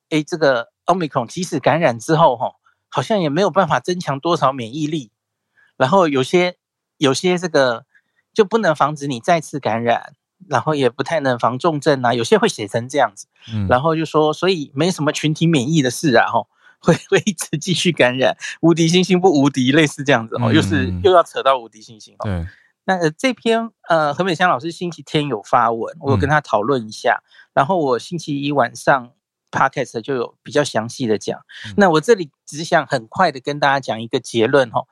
[0.10, 2.54] 哎，这个 Omicron 即使感染之后，哈，
[2.90, 5.12] 好像也没有办法增强多少免疫力，
[5.78, 6.58] 然后有些
[6.98, 7.86] 有些这个
[8.34, 10.16] 就不能防止你再次感染，
[10.48, 16.48] 然后也不太能防重症啊，有些会写成这样子，嗯，然后就说，所以没什么群体免疫的事啊，吼，
[16.80, 22.48] 会会一直继续感染，无敌星星不无敌，类似这样子哦，又是又要扯到无敌星星哦，对。
[22.86, 27.22] 那这篇呃，何美香老师星期天有发文，我有跟他讨论一下，
[27.54, 29.12] 然后我星期一晚上
[29.52, 31.40] podcast 就有比较详细的讲。
[31.78, 34.88] 那我这里只想很快的跟大家讲一个结论哈，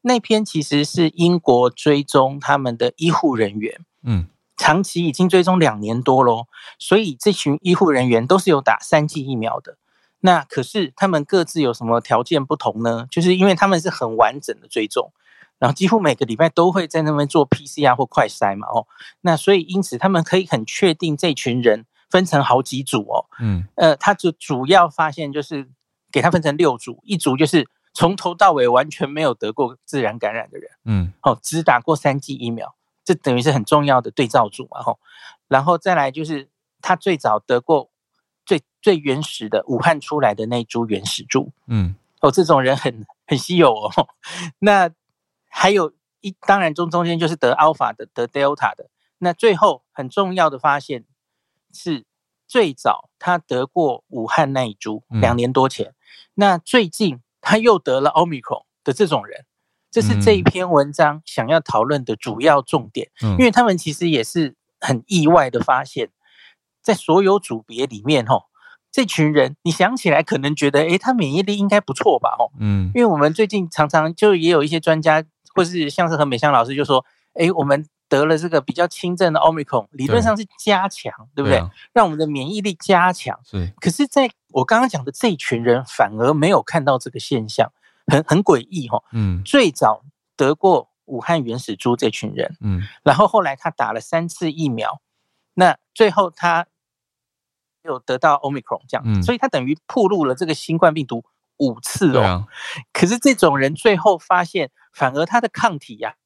[0.00, 4.26] 那篇其实是英国追踪他们的医护人员，嗯，
[4.56, 6.46] 长期已经追踪两年多喽，
[6.78, 9.76] 所以这群医护人员都是有打三剂疫苗的。
[10.20, 13.06] 那可是他们各自有什么条件不同呢？
[13.10, 15.12] 就是因为他们是很完整的追踪。
[15.58, 18.86] 然后几乎每个礼拜都会在那边做 PCR 或快筛嘛，哦，
[19.22, 25.66] 那所以因此他们可以很确定这群人分成好几组哦，嗯，呃，他就主要发现就是
[26.12, 32.74] 给他分成六组，一组就是从头到尾完全没有得过自然感染的人，嗯，哦，只打过三剂疫苗，
[33.06, 34.98] 这等于是很重要的对照组嘛，吼，
[35.48, 36.50] 然后再来就是
[36.82, 37.88] 他最早得过
[38.44, 43.90] 最最原始的武汉出来的那株原始株，嗯，哦，这种人很很稀有哦，
[44.60, 44.90] 那。
[45.58, 48.90] 还有一，当然中中间就是得 alpha 的，得 delta 的。
[49.16, 51.06] 那最后很重要的发现
[51.72, 52.04] 是，
[52.46, 55.94] 最早他得过武汉那一株，两年多前。
[56.34, 59.46] 那最近他又得了 omicron 的这种人，
[59.96, 63.08] 这是这一篇文章想要讨论的主要重点。
[63.22, 66.10] 因为他们其实也是很意外的发现，
[66.82, 68.44] 在所有组别里面，吼，
[68.92, 75.24] 这群人你想起来可能觉得，诶，他免疫力应该不错吧，吼，嗯，因为我们最近常常就也有一些专家。
[75.54, 81.70] 或是像是何美香老师就说：“哎，我们得了这个比较轻症的奥密克戎，理论上是加强，对不对？
[81.94, 83.40] 让我们的免疫力加强。
[83.42, 87.72] 是，可是在我刚刚讲的这一群人，反而没有看到这个现象，
[88.06, 89.02] 很很诡异哈。
[89.12, 90.02] 嗯，最早
[90.36, 95.00] 得过武汉原始猪这群人，嗯，然后后来他打了三次疫苗，
[95.54, 96.66] 那最后他
[97.82, 101.24] 有得到奥密克戎这样，所以他等于暴露了这个新冠病毒。”
[101.58, 102.46] 五次哦，
[102.92, 106.16] 可是这种人最后发现，反而他的抗体呀，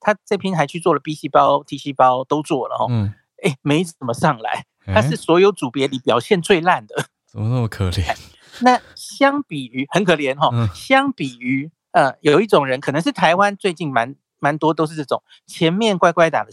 [0.00, 3.14] 他这篇还去做了 B 细胞、T 细胞都做了哦，嗯，
[3.44, 8.18] 哎，没怎么上来，他是所有组别里表现最烂的，怎么那么可怜？
[8.62, 8.80] 那
[9.16, 16.50] 相比于很可怜哈，相比于呃，有一种人可能是台湾最近蛮蛮多都是这种前面乖乖打的，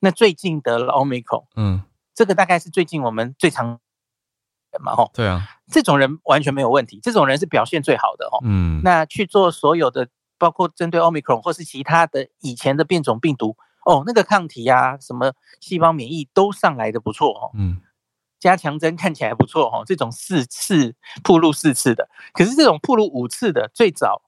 [0.00, 1.82] 那最近得了 Omicron，嗯，
[2.14, 3.80] 这个大概是最近我们最常。
[4.78, 5.40] 嘛吼，对啊，
[5.72, 8.36] 这种人完全没有问题，这种人是表现最好的哦。
[8.44, 17.50] 嗯，那去做所有的，包括针对 omicron 或是其他的以前的变种病毒哦，那个抗体呀，什么细胞免疫都上来的不错哦。
[17.54, 17.80] 嗯，
[18.46, 20.94] 加强针看起来不错哦，这种四次
[21.24, 24.22] 铺路四次的，可是这种铺路五次的，最早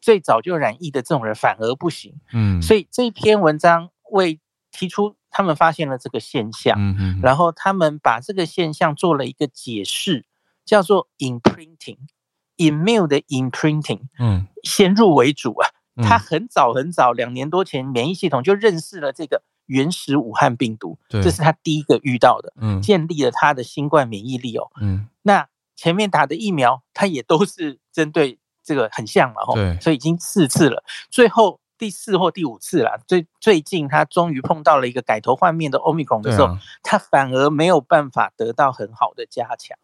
[0.00, 2.14] 最早就染疫的这种人反而不行。
[2.32, 4.40] 嗯，所以这篇文章为
[4.72, 5.14] 提出。
[5.32, 10.26] 他们发现了这个现象，嗯嗯然后他们把这个现象做了一个解释，
[10.64, 15.70] 叫做 imprinting，immune 的 imprinting，嗯，先入为主啊。
[16.02, 31.60] 他很早很早，两年多前，免疫系统就认识了这个原始武汉病毒，这是他第一个遇到的，嗯，建立了他的新冠免疫力哦，嗯，那前面打的疫苗，他也都是针对这个很像嘛，吼，对，所以已经四次了，最后。
[31.80, 39.78] 第四或第五次了，最最近他终于碰到了一个改头换面的欧米孔的时候，他反而没有办法得到很好的加强，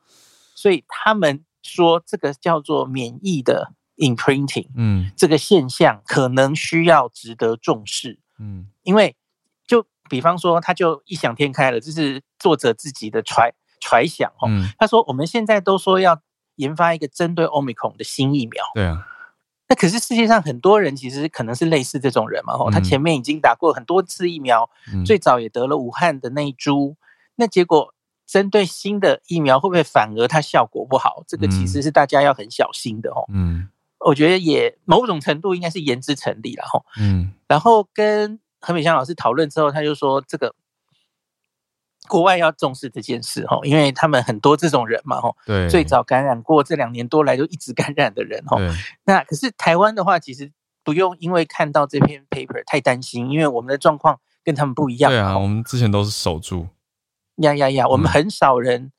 [0.54, 9.25] 所以他们说这个叫做免疫的 imprinting，嗯，这个现象可能需要值得重视，嗯，因为就
[10.08, 14.48] 比方说他就异想天开了，这是作者自己的揣揣想哦，
[14.78, 16.20] 他说我们现在都说要
[16.56, 19.06] 研发一个针对欧米孔的新疫苗，对啊。
[19.68, 24.70] 那可是世界上很多人其实可能是类似这种人嘛，哦，他前面已经打过很多次疫苗，
[25.04, 26.96] 最早也得了武汉的那一株，
[27.34, 27.92] 那结果
[28.24, 31.24] 针对新的疫苗会不会反而它效果不好？
[31.26, 33.24] 这个其实是大家要很小心的哦。
[33.32, 33.68] 嗯，
[34.06, 36.82] 我觉得也某种程度应该是言之成理了哈。
[37.00, 40.52] 嗯，然后跟何美香老师讨论之后，他就说这个
[42.08, 45.32] 国外要重视这件事哈，因为他们很多这种人嘛哈。
[45.46, 45.68] 对。
[45.68, 48.56] 最早感染过，这两年多来就一直感染的人哈。
[49.04, 50.50] 那可是台湾的话，其实
[50.82, 55.12] 不用因为看到这篇 paper 太担心，因为我们的状况跟他们不一样。
[55.12, 56.66] 对啊，我们之前都是守住。
[57.36, 57.86] 呀呀呀！
[57.86, 58.90] 我们很少人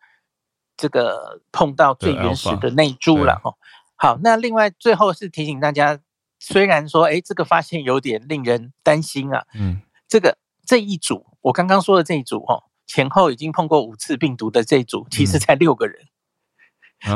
[0.78, 3.54] 这个碰到最原始的内株了哈。
[3.98, 6.00] 好，那另外最后是提醒大家，
[6.40, 9.46] 虽然说哎，这个发现有点令人担心啊。
[9.54, 9.82] 嗯。
[10.08, 16.00] 这个这一组，我刚刚说的这一组哈，前后已经碰过五次病毒的这一组，其实才六个人，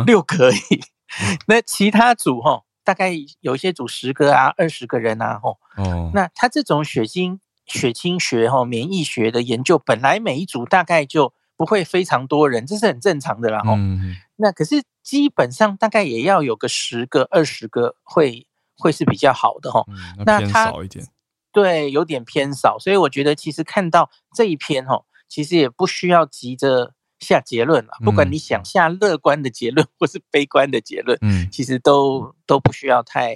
[0.05, 0.82] 六个而已。
[1.47, 5.57] 那其他组哈，大概有一些组十个啊、二十个人啊，吼。
[5.78, 6.11] 哦。
[6.13, 13.61] 那他这种血清血清学哈、免疫学的研究，本来每一组大概就不会非常多人，这是很正常的啦。
[13.65, 14.17] 嗯。
[14.36, 18.47] 那可是基本上大概也要有个十个、二十个会
[18.82, 19.86] 会是比较好的哈。
[20.26, 21.06] 那偏少一点。
[21.54, 27.92] 对，有点偏少，所以我觉得其实看到这一篇哈，其实也不需要急着下结论了。
[28.06, 33.36] 不管你想下乐观的结论或是悲观的结论，嗯，其实都都不需要太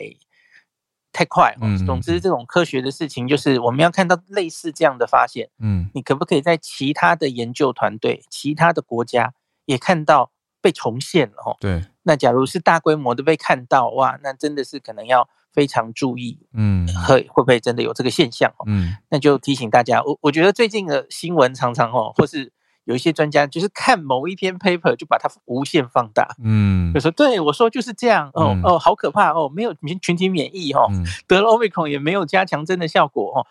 [1.12, 1.58] 太快。
[1.60, 9.34] 嗯，总之这种科学的事情，就是我们要看到类似这样的发现，嗯，你可不可以在其他的研究团队、其他的国家
[9.66, 10.32] 也看到
[10.62, 11.43] 被重现了？
[11.43, 11.84] 哈，对。
[12.06, 15.28] 那假如是大规模的被看到，哇，那真的是可能要。
[15.56, 18.51] 非常注意，嗯，会会不会真的有这个现象？
[18.68, 22.51] 嗯，那就提醒大家，我我觉得最近的新闻常常哦，或是
[22.84, 30.89] 有一些专家就是看某一篇 paper 就把它无限放大，嗯，就说对我说就是这样，哦哦，好可怕哦，没有群群体免疫哦，
[31.26, 33.47] 得了 omicron 也没有加强针的效果哦，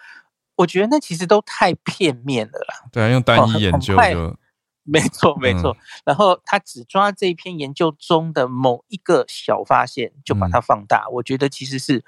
[0.56, 2.86] 我觉得那其实都太片面了啦。
[2.92, 4.36] 对啊，用单一研究就。
[4.84, 5.76] 没错，没错。
[6.04, 11.08] 然后他只抓这一篇研究中的某一个小发现，就把它放大。
[11.10, 12.04] 我觉得其实是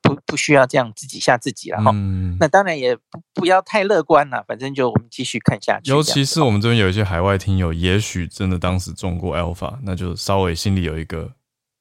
[0.00, 1.92] 不不需要这样自己吓自己了哈。
[2.40, 5.90] 那当然也不不要太乐观了，反正就我们继续看下去。
[5.90, 11.30] 尤其是我们这边有一些海外听友，也许真的当时中过 alpha，那就稍微心里有一个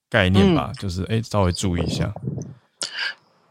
[0.10, 2.14] 概念吧，就是哎，稍微注意一下。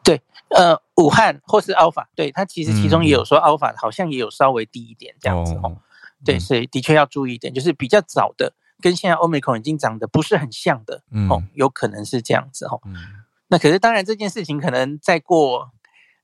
[0.05, 0.21] 对，
[0.51, 5.77] 呃，武汉或是 alpha，对它其实其中也有说 alpha 好像也有稍微低一点这样子哦。
[6.25, 12.81] 对，所以的确要注意一点，就是比较早的，跟现在欧美孔已经长得不是很像的，哦，有可能是这样子哦。
[13.49, 15.71] 那可是当然这件事情可能再过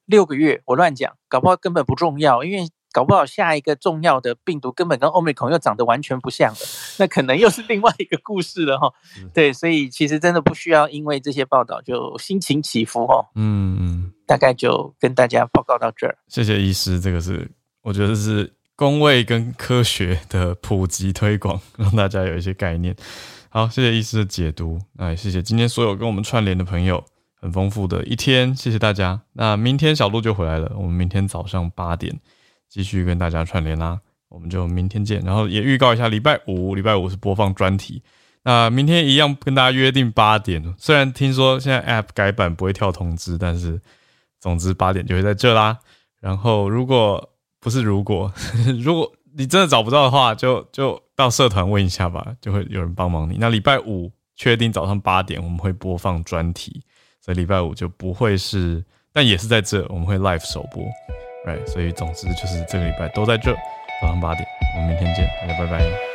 [0.07, 6.59] 六个月，我乱讲，搞不好根本不重要，因为搞不好下一个重要的病毒根本跟欧美孔又长得完全不像了，
[6.99, 8.93] 那可能又是另外一个故事了哈。
[9.35, 13.29] 对，所以其实真的不需要因为这些报道就心情起伏哦。
[13.35, 16.17] 嗯嗯，大概就跟大家报告到这儿。
[16.29, 17.51] 谢谢医师，这个是
[17.83, 18.58] 我觉得是。
[18.79, 22.95] 工位跟科学的普及推广， 让大家有一些概念。
[23.49, 24.81] 好，谢谢医师的解读。
[24.93, 27.05] 那也谢谢今天所有跟我们串联的朋友，
[27.41, 29.21] 很丰富的一天，谢谢大家。
[29.33, 32.21] 那明天小鹿就回来了，我们明天早上八点
[32.69, 33.99] 继续跟大家串联啦。
[34.29, 35.21] 我们就明天见。
[35.23, 38.01] 然后也预告一下，礼拜五，礼拜五是播放专题。
[38.45, 40.73] 那明天一样跟大家约定八点。
[40.79, 43.81] 虽然听说现在 App 改版不会跳通知，但是
[44.39, 45.79] 总之八点就会在这啦。
[46.21, 47.29] 然后如果
[47.61, 48.33] 不是，如果
[48.81, 53.37] 如果你真的找不到的话，就就到社团问一下吧，就会有人帮忙你。
[53.39, 56.83] 那礼拜五确定早上八点我们会播放专题，
[57.21, 60.83] 所以礼拜五就不会是，但也是在这我们会 live 首播
[61.47, 61.67] ，right？
[61.67, 63.53] 所以总之就是这个礼拜都在这
[64.01, 64.47] 早上八点，
[64.77, 66.08] 我们明天见，大家拜拜。